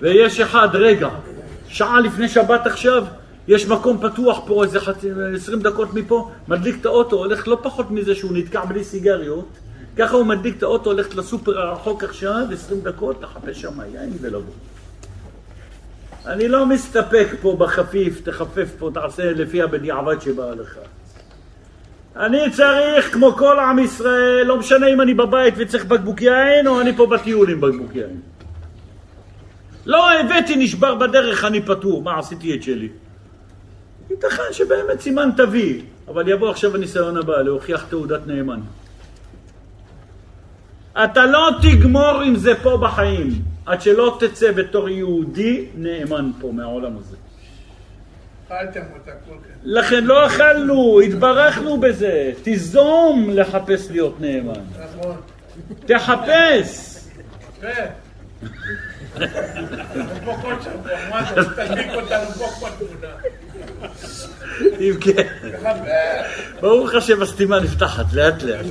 [0.00, 1.08] ויש אחד, רגע,
[1.68, 3.04] שעה לפני שבת עכשיו,
[3.48, 7.90] יש מקום פתוח פה איזה חצי, עשרים דקות מפה, מדליק את האוטו, הולך לא פחות
[7.90, 9.48] מזה שהוא נתקע בלי סיגריות,
[9.96, 14.52] ככה הוא מדליק את האוטו, הולך לסופר הרחוק עכשיו, עשרים דקות, לחפש שם יין ולבוא.
[16.26, 20.78] אני לא מסתפק פה בחפיף, תחפף פה, תעשה לפי הבדיעבד שבא לך.
[22.20, 26.80] אני צריך, כמו כל עם ישראל, לא משנה אם אני בבית וצריך בקבוק יין, או
[26.80, 28.20] אני פה בטיול עם בקבוק יין.
[29.86, 32.88] לא הבאתי נשבר בדרך, אני פטור, מה עשיתי את שלי?
[34.10, 38.60] ייתכן שבאמת סימן תביא, אבל יבוא עכשיו הניסיון הבא, להוכיח תעודת נאמן.
[41.04, 43.28] אתה לא תגמור עם זה פה בחיים,
[43.66, 47.16] עד שלא תצא בתור יהודי נאמן פה מהעולם הזה.
[48.48, 49.56] אכלתם אותה כל כך.
[49.64, 52.32] לכן לא אכלנו, התברכנו בזה.
[52.42, 54.52] תיזום לחפש להיות נאמן.
[55.00, 55.16] נכון.
[55.86, 56.96] תחפש.
[61.56, 63.14] תדליק אותנו פה כמו תמונה.
[64.80, 65.22] אם כן,
[66.60, 68.66] ברוך השם הסתימה נפתחת לאט לאט.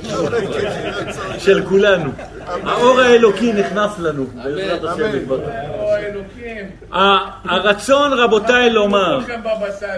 [1.38, 2.10] של כולנו.
[2.46, 5.48] האור האלוקי נכנס לנו, בעזרת השם יתברך.
[7.44, 9.18] הרצון רבותיי לומר.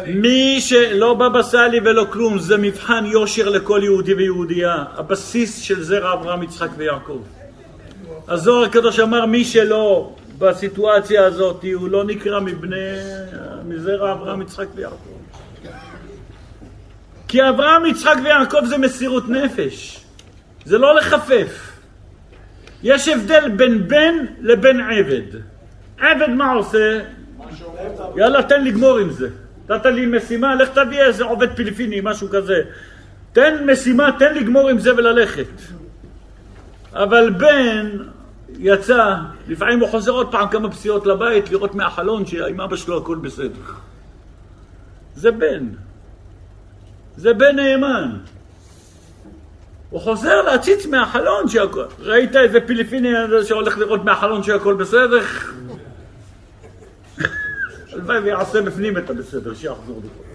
[0.06, 4.84] מי שלא בבא סאלי ולא כלום, זה מבחן יושר לכל יהודי ויהודייה.
[4.96, 7.22] הבסיס של זרע אברהם, יצחק ויעקב.
[8.28, 12.76] הזוהר הקדוש אמר, מי שלא בסיטואציה הזאת, הוא לא נקרא מבני,
[13.64, 15.18] מזרע אברהם, יצחק ויעקב.
[17.28, 20.05] כי אברהם, יצחק ויעקב זה מסירות נפש.
[20.64, 21.72] זה לא לחפף.
[22.82, 25.39] יש הבדל בין בן לבין עבד.
[25.99, 27.01] עבד מה עושה?
[28.16, 29.28] יאללה, תן לגמור עם זה.
[29.68, 32.62] נתת לי משימה, לך תביא איזה עובד פיליפיני, משהו כזה.
[33.32, 35.47] תן משימה, תן לגמור עם זה וללכת.
[36.93, 37.99] אבל בן
[38.57, 39.14] יצא,
[39.49, 43.72] לפעמים הוא חוזר עוד פעם כמה פסיעות לבית, לראות מהחלון שעם אבא שלו הכל בסדר.
[45.14, 45.66] זה בן.
[47.16, 48.16] זה בן נאמן.
[49.90, 51.84] הוא חוזר להציץ מהחלון שהכל...
[51.99, 53.09] ראית איזה פיליפיני
[53.44, 55.20] שהולך לראות מהחלון שהכל בסדר?
[57.92, 60.28] הלוואי ויעשה בפנים את הבסדר, שיחזור לפה.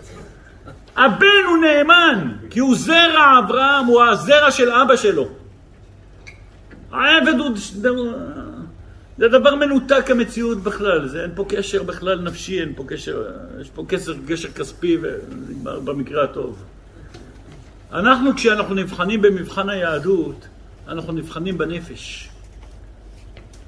[0.95, 5.42] הבן הוא נאמן, כי הוא זרע אברהם, הוא הזרע של אבא שלו.
[6.93, 7.57] העבד הוא...
[9.17, 13.23] זה דבר מנותק המציאות בכלל, זה, אין פה קשר בכלל נפשי, אין פה קשר,
[13.61, 16.63] יש פה קשר, קשר כספי ונגמר במקרה הטוב.
[17.93, 20.47] אנחנו, כשאנחנו נבחנים במבחן היהדות,
[20.87, 22.29] אנחנו נבחנים בנפש.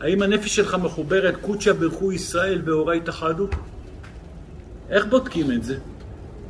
[0.02, 3.48] האם הנפש שלך מחוברת קודשא ברכו ישראל והורי תחדו?
[4.90, 5.78] איך בודקים את זה?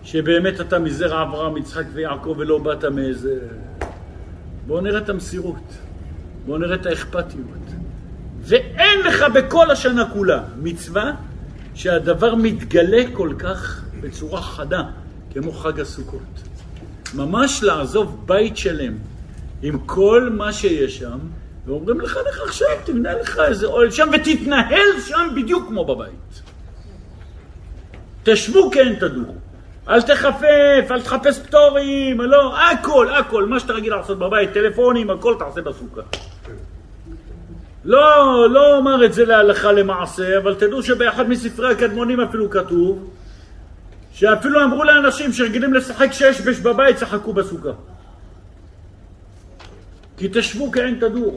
[0.04, 3.40] שבאמת אתה מזרע אברהם, יצחק ויעקב ולא באת מאיזה...
[4.68, 5.78] בואו נראה את המסירות,
[6.46, 7.66] בואו נראה את האכפתיות.
[8.42, 11.12] ואין לך בכל השנה כולה מצווה
[11.76, 14.84] שהדבר מתגלה כל כך בצורה חדה,
[15.34, 16.22] כמו חג הסוכות.
[17.14, 18.94] ממש לעזוב בית שלם
[19.62, 21.20] עם כל מה שיש שם,
[21.66, 26.42] ואומרים לך, לך עכשיו, תבנה לך איזה אוהל שם ותתנהל שם בדיוק כמו בבית.
[28.24, 29.34] תשבו כן תדורו.
[29.90, 35.36] אל תחפף, אל תחפש פטורים, לא, הכל, הכל, מה שאתה רגיל לעשות בבית, טלפונים, הכל
[35.40, 36.02] תעשה בסוכה.
[37.86, 43.10] לא, לא אומר את זה להלכה למעשה, אבל תדעו שבאחד מספרי הקדמונים אפילו כתוב
[44.14, 47.70] שאפילו אמרו לאנשים שרגילים לשחק שש בש בבית, שחקו בסוכה.
[50.18, 51.36] כי תשבו כעין תדורו.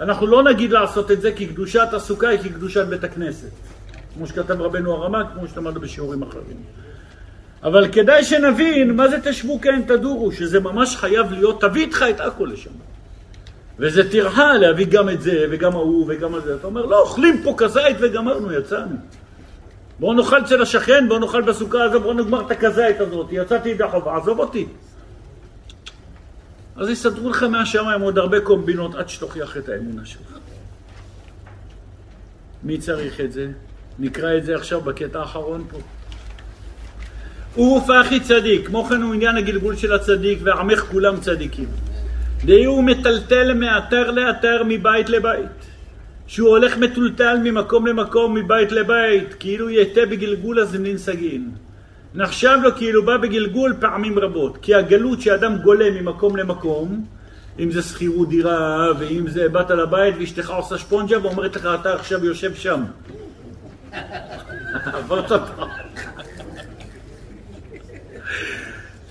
[0.00, 3.50] אנחנו לא נגיד לעשות את זה כי קדושת הסוכה היא כקדושת בית הכנסת.
[4.14, 6.56] כמו שכתב רבנו הרמ"א, כמו שלמדנו בשיעורים אחרים.
[7.62, 12.20] אבל כדאי שנבין מה זה תשבו כעין תדורו, שזה ממש חייב להיות, תביא איתך את
[12.20, 12.70] הכל לשם.
[13.78, 16.54] וזה טרחה להביא גם את זה וגם ההוא וגם את זה.
[16.54, 18.96] אתה אומר, לא, אוכלים פה כזית וגמרנו, יצאנו.
[19.98, 23.84] בואו נאכל אצל השכן, בואו נאכל בסוכה הזו, בואו נגמר את הכזית הזאת, יצאתי ידי
[23.90, 24.66] חובה, עזוב אותי.
[26.76, 30.38] אז יסדרו לך מהשמיים עוד הרבה קומבינות עד שתוכיח את האמונה שלך.
[32.62, 33.48] מי צריך את זה?
[33.98, 35.78] נקרא את זה עכשיו בקטע האחרון פה.
[37.60, 41.68] ופחי צדיק, כמו כן הוא עניין הגלגול של הצדיק, ועמך כולם צדיקים.
[42.44, 45.74] דהי הוא מטלטל מאתר לאתר, מבית לבית.
[46.26, 51.50] שהוא הולך מטולטל ממקום למקום, מבית לבית, כאילו יתה בגלגול הזמנין סגין.
[52.14, 57.04] נחשב לו כאילו בא בגלגול פעמים רבות, כי הגלות שאדם גולה ממקום למקום,
[57.58, 62.24] אם זה שכירות דירה, ואם זה באת לבית ואשתך עושה שפונג'ה ואומרת לך אתה עכשיו
[62.24, 62.84] יושב שם.
[64.98, 65.68] עברת פעם.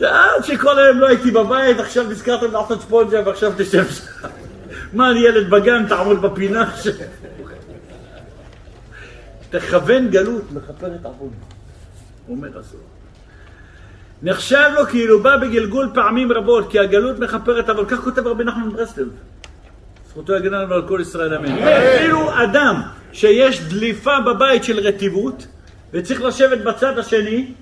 [0.01, 4.27] עד שכל היום לא הייתי בבית, עכשיו נזכרתם לעשות ספונג'ה ועכשיו תשב שם.
[4.93, 6.87] מה, אני ילד בגן, תעמוד בפינה ש...
[9.49, 11.29] תכוון גלות, מכפרת עוון.
[12.29, 12.83] אומר הזוהר.
[14.23, 18.69] נחשב לו כאילו בא בגלגול פעמים רבות, כי הגלות מכפרת אבל כך כותב רבי נחמן
[18.69, 19.07] ברסלב.
[20.09, 21.57] זכותו יגן לנו על כל ישראל אמן.
[21.57, 22.81] אפילו אדם
[23.11, 25.47] שיש דליפה בבית של רטיבות,
[25.93, 27.53] וצריך לשבת בצד השני,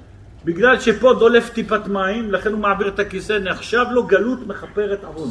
[0.46, 5.30] בגלל שפה דולף טיפת מים, לכן הוא מעביר את הכיסא, נחשב לו גלות מכפרת עוון.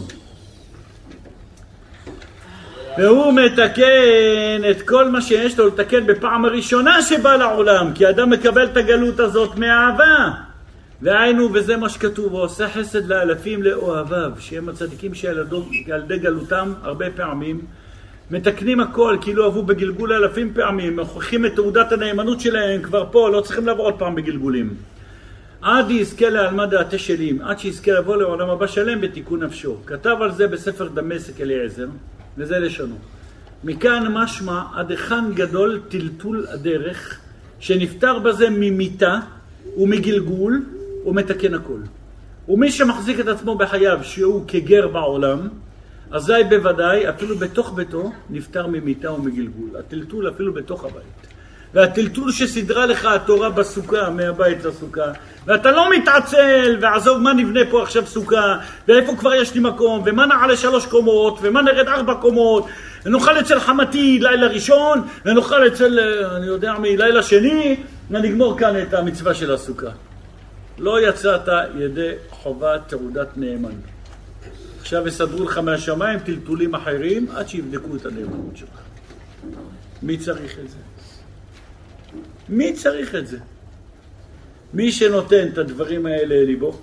[2.99, 8.65] והוא מתקן את כל מה שיש לו לתקן בפעם הראשונה שבא לעולם, כי אדם מקבל
[8.65, 10.31] את הגלות הזאת מאהבה.
[11.03, 17.61] והיינו, וזה מה שכתוב, ועושה חסד לאלפים לאוהביו, שהם הצדיקים שילדי גלותם הרבה פעמים,
[18.31, 23.41] מתקנים הכל, כאילו אהבו בגלגול אלפים פעמים, מוכיחים את תעודת הנאמנות שלהם כבר פה, לא
[23.41, 24.75] צריכים לעבור עוד פעם בגלגולים.
[25.63, 29.77] עד יזכה לעלמא דעתי שלים, עד שיזכה לבוא לעולם הבא שלם בתיקון נפשו.
[29.87, 31.87] כתב על זה בספר דמשק אליעזר,
[32.39, 32.97] וזה לשונו.
[33.65, 37.21] מכאן משמע עד היכן גדול טלטול הדרך,
[37.59, 39.19] שנפטר בזה ממיתה
[39.77, 40.65] ומגלגול
[41.07, 41.81] ומתקן הכל.
[42.49, 45.49] ומי שמחזיק את עצמו בחייו שהוא כגר בעולם,
[46.11, 49.77] אזי בוודאי, אפילו בתוך ביתו, נפטר ממיתה ומגלגול.
[49.79, 51.27] הטלטול אפילו בתוך הבית.
[51.75, 55.13] והטלטול שסידרה לך התורה בסוכה, מהבית לסוכה,
[55.47, 58.57] ואתה לא מתעצל, ועזוב מה נבנה פה עכשיו סוכה,
[58.89, 62.67] ואיפה כבר יש לי מקום, ומה נעלה שלוש קומות, ומה נרד ארבע קומות,
[63.07, 67.77] ונאכל אצל חמתי לילה ראשון, ונאכל אצל, אה, אני יודע מי, לילה שני,
[68.11, 69.91] ונגמור כאן את המצווה של הסוכה.
[70.79, 71.49] לא יצאת
[71.79, 73.71] ידי חובת תעודת נאמן.
[74.81, 78.81] עכשיו יסדרו לך מהשמיים טלטולים אחרים עד שיבדקו את הנאמנות שלך.
[80.03, 80.77] מי צריך את זה?
[82.51, 83.39] מי צריך את זה?
[84.75, 86.79] מי שנותן את הדברים האלה אל ליבו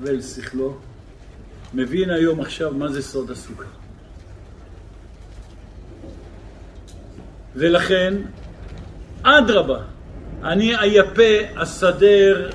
[0.00, 0.76] ואל שכלו,
[1.74, 3.68] מבין היום עכשיו מה זה סוד הסוכה.
[7.54, 8.14] ולכן,
[9.22, 9.82] אדרבה,
[10.42, 11.22] אני אייפה,
[11.54, 12.50] אסדר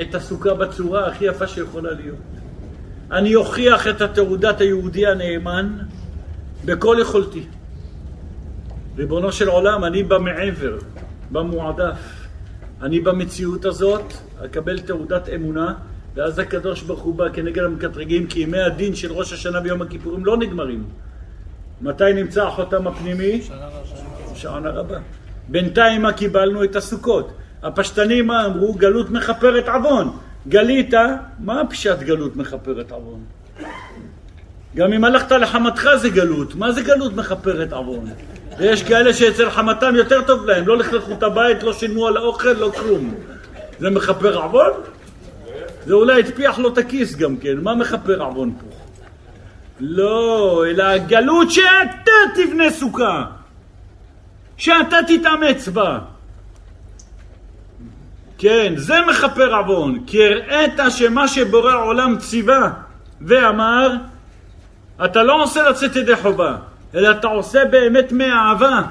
[0.00, 2.18] את הסוכה בצורה הכי יפה שיכולה להיות.
[3.10, 5.78] אני אוכיח את התעודת היהודי הנאמן
[6.64, 7.46] בכל יכולתי.
[8.96, 10.78] ריבונו של עולם, אני במעבר,
[11.32, 12.26] במועדף.
[12.82, 14.12] אני במציאות הזאת
[14.44, 15.74] אקבל תעודת אמונה,
[16.14, 20.24] ואז הקדוש ברוך הוא בא כנגד המקטרגים, כי ימי הדין של ראש השנה ויום הכיפורים
[20.24, 20.84] לא נגמרים.
[21.80, 23.42] מתי נמצא החותם הפנימי?
[24.34, 24.98] שעון הרבה.
[25.48, 26.64] בינתיים מה קיבלנו?
[26.64, 27.32] את הסוכות.
[27.62, 28.74] הפשטנים מה אמרו?
[28.74, 30.16] גלות מכפרת עוון.
[30.48, 30.94] גלית,
[31.38, 33.20] מה פשט גלות מכפרת עוון?
[34.76, 36.54] גם אם הלכת לחמתך זה גלות.
[36.54, 38.04] מה זה גלות מכפרת עוון?
[38.60, 42.52] ויש כאלה שאצל חמתם יותר טוב להם, לא לכלכו את הבית, לא שילמו על האוכל,
[42.52, 43.14] לא כלום.
[43.78, 44.72] זה מכפר עוון?
[45.86, 48.66] זה אולי הטפיח לו את הכיס גם כן, מה מכפר עוון פה?
[49.80, 53.24] לא, אלא הגלות שאתה תבנה סוכה,
[54.56, 55.98] שאתה תתאמץ בה.
[58.38, 62.70] כן, זה מכפר עוון, כי הראית שמה שבורא עולם ציווה
[63.20, 63.92] ואמר,
[65.04, 66.56] אתה לא עושה לצאת ידי חובה,
[66.94, 68.82] אלא אתה עושה באמת מאהבה.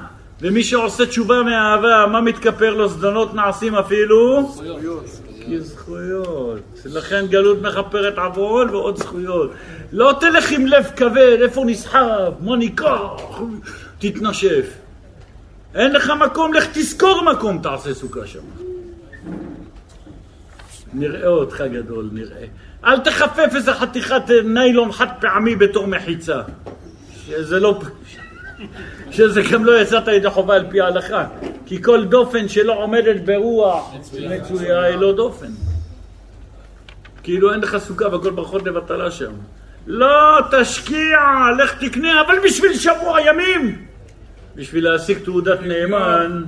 [0.42, 2.88] ומי שעושה תשובה מאהבה, מה מתכפר לו?
[2.88, 4.52] זדונות נעשים אפילו?
[4.54, 5.04] זכויות.
[5.58, 6.60] זכויות.
[6.84, 9.50] לכן גלות מכפרת עוון ועוד זכויות.
[9.92, 13.40] לא תלך עם לב כבד, איפה נסחב, מה ניקח,
[13.98, 14.66] תתנשף.
[15.74, 18.40] אין לך מקום, לך תזכור מקום, תעשה סוכה שם.
[20.92, 22.46] נראה אותך גדול, נראה.
[22.84, 26.40] אל תחפף איזה חתיכת ניילון חד פעמי בתור מחיצה.
[27.30, 27.80] שזה לא...
[29.10, 31.26] שזה גם לא יצאת ידי חובה על פי ההלכה.
[31.66, 33.94] כי כל דופן שלא עומדת ברוח
[34.30, 35.50] מצויה היא לא דופן.
[37.22, 39.32] כאילו אין לך סוכה והכל ברכות לבטלה שם.
[39.86, 41.18] לא, תשקיע,
[41.58, 43.86] לך תקנה, אבל בשביל שבוע ימים.
[44.56, 46.44] בשביל להשיג תעודת נאמן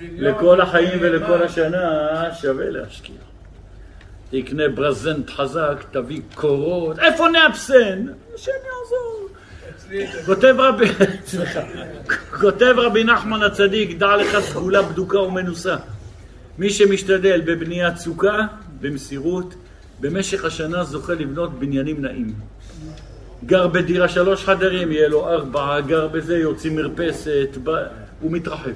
[0.00, 1.98] לכל החיים ולכל השנה,
[2.40, 3.16] שווה להשקיע.
[4.30, 8.06] תקנה ברזנט חזק, תביא קורות, איפה נאפסן?
[8.34, 9.27] השם יעזור.
[10.26, 10.86] כותב רבי,
[11.26, 11.60] סליחה,
[12.40, 15.76] כותב רבי נחמן הצדיק, דע לך סגולה בדוקה ומנוסה.
[16.58, 18.46] מי שמשתדל בבניית סוכה,
[18.80, 19.54] במסירות,
[20.00, 22.32] במשך השנה זוכה לבנות בניינים נעים.
[23.46, 27.58] גר בדירה שלוש חדרים, יהיה לו ארבעה, גר בזה, יוציא מרפסת,
[28.20, 28.70] הוא מתרחב.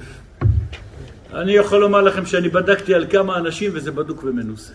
[1.34, 4.72] אני יכול לומר לכם שאני בדקתי על כמה אנשים וזה בדוק ומנוסה.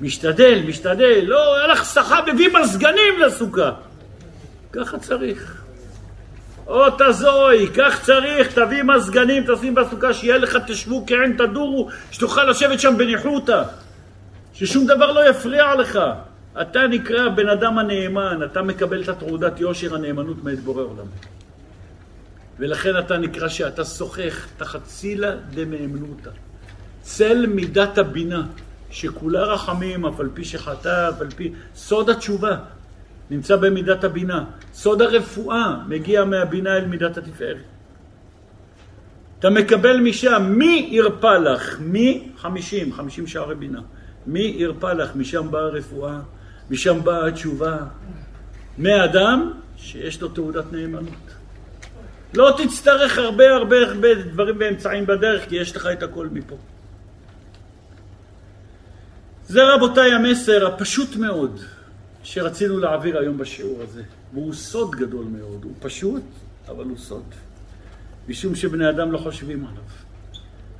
[0.00, 3.70] משתדל, משתדל, לא, הלך שחה מביא מזגנים לסוכה.
[4.74, 5.64] ככה צריך.
[6.66, 12.80] או תזוי, כך צריך, תביא מזגנים, תשים בסוכה, שיהיה לך, תשבו כעין תדורו, שתוכל לשבת
[12.80, 13.62] שם בניחותא.
[14.54, 15.98] ששום דבר לא יפריע לך.
[16.60, 21.06] אתה נקרא בן אדם הנאמן, אתה מקבל את התעודת יושר הנאמנות מאת בורא עולם.
[22.58, 26.30] ולכן אתה נקרא שאתה שוחך תחת צילה דמאמנותא.
[27.02, 28.42] צל מידת הבינה,
[28.90, 31.52] שכולה רחמים, אף על פי שחטא, אף על פי...
[31.74, 32.56] סוד התשובה
[33.34, 34.44] נמצא במידת הבינה.
[34.74, 37.66] סוד הרפואה מגיע מהבינה אל מידת התפארת.
[39.38, 41.80] אתה מקבל משם, מי ירפא לך?
[41.80, 42.28] מי?
[42.36, 43.80] חמישים, חמישים שערי בינה.
[44.26, 45.16] מי ירפא לך?
[45.16, 46.18] משם באה הרפואה,
[46.70, 47.76] משם באה התשובה.
[48.78, 51.26] מאדם שיש לו תעודת נאמנות.
[52.34, 56.56] לא תצטרך הרבה הרבה הרבה דברים ואמצעים בדרך, כי יש לך את הכל מפה.
[59.46, 61.60] זה רבותיי המסר הפשוט מאוד
[62.24, 64.02] שרצינו להעביר היום בשיעור הזה.
[64.32, 66.22] והוא סוד גדול מאוד, הוא פשוט,
[66.68, 67.24] אבל הוא סוד.
[68.28, 69.82] משום שבני אדם לא חושבים עליו.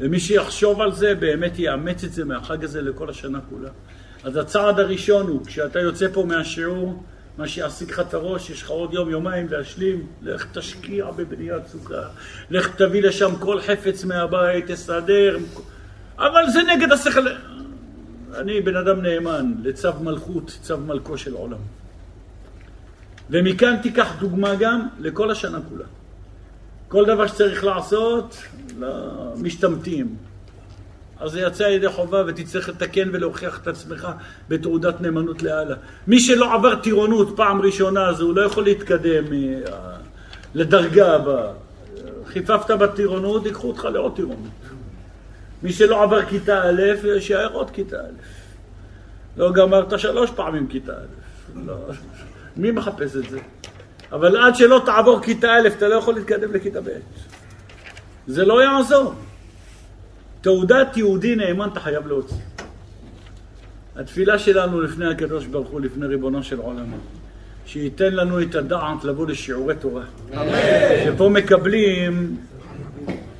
[0.00, 3.68] ומי שיחשוב על זה באמת יאמץ את זה מהחג הזה לכל השנה כולה.
[4.24, 7.02] אז הצעד הראשון הוא, כשאתה יוצא פה מהשיעור,
[7.38, 12.02] מה שיעסיק לך את הראש, יש לך עוד יום, יומיים להשלים, לך תשקיע בבניית סוכה,
[12.50, 15.38] לך תביא לשם כל חפץ מהבית, תסדר,
[16.18, 17.26] אבל זה נגד השכל.
[18.36, 21.58] אני בן אדם נאמן לצו מלכות, צו מלכו של עולם.
[23.30, 25.84] ומכאן תיקח דוגמה גם לכל השנה כולה.
[26.88, 28.36] כל דבר שצריך לעשות,
[28.80, 30.16] למשתמטים.
[31.20, 34.08] אז זה יצא ידי חובה ותצטרך לתקן ולהוכיח את עצמך
[34.48, 35.74] בתעודת נאמנות לאללה.
[36.06, 39.60] מי שלא עבר טירונות פעם ראשונה, אז הוא לא יכול להתקדם אה,
[40.54, 41.52] לדרגה הבאה.
[42.26, 44.50] חיפפת בטירונות, ייקחו אותך לעוד טירונות.
[45.64, 48.12] מי שלא עבר כיתה א', יישאר עוד כיתה א'.
[49.36, 51.58] לא גמרת שלוש פעמים כיתה א'.
[51.66, 51.76] לא.
[52.56, 53.38] מי מחפש את זה?
[54.12, 56.88] אבל עד שלא תעבור כיתה א', אתה לא יכול להתקדם לכיתה ב'.
[58.26, 59.14] זה לא יעזור.
[60.40, 62.36] תעודת יהודי נאמן אתה חייב להוציא.
[63.96, 66.86] התפילה שלנו לפני הקדוש ברוך הוא, לפני ריבונו של עולם,
[67.66, 70.04] שייתן לנו את הדעת לבוא לשיעורי תורה.
[70.34, 70.52] אמן.
[71.04, 72.36] שפה מקבלים,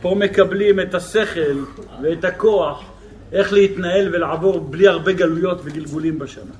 [0.04, 1.64] פה מקבלים את השכל
[2.02, 2.84] ואת הכוח
[3.32, 6.54] איך להתנהל ולעבור בלי הרבה גלויות וגלגולים בשנה.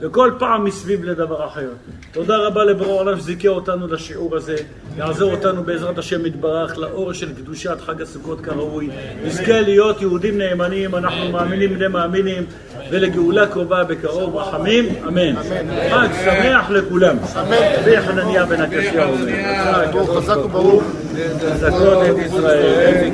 [0.00, 1.68] וכל פעם מסביב לדבר אחר.
[2.12, 4.56] תודה רבה לבורא העולם שזיכה אותנו לשיעור הזה,
[4.96, 8.88] יעזור אותנו בעזרת השם יתברך לאור של קדושת חג הסוכות כראוי.
[9.24, 12.46] נזכה להיות יהודים נאמנים, אנחנו מאמינים בני מאמינים,
[12.90, 15.42] ולגאולה קרובה בקרוב רחמים, אמן.
[15.90, 17.16] חג שמח לכולם.
[17.78, 20.84] רבי חנניה בן הקשיא אומר, חזק וברוך,
[21.52, 23.10] חזקות את ישראל,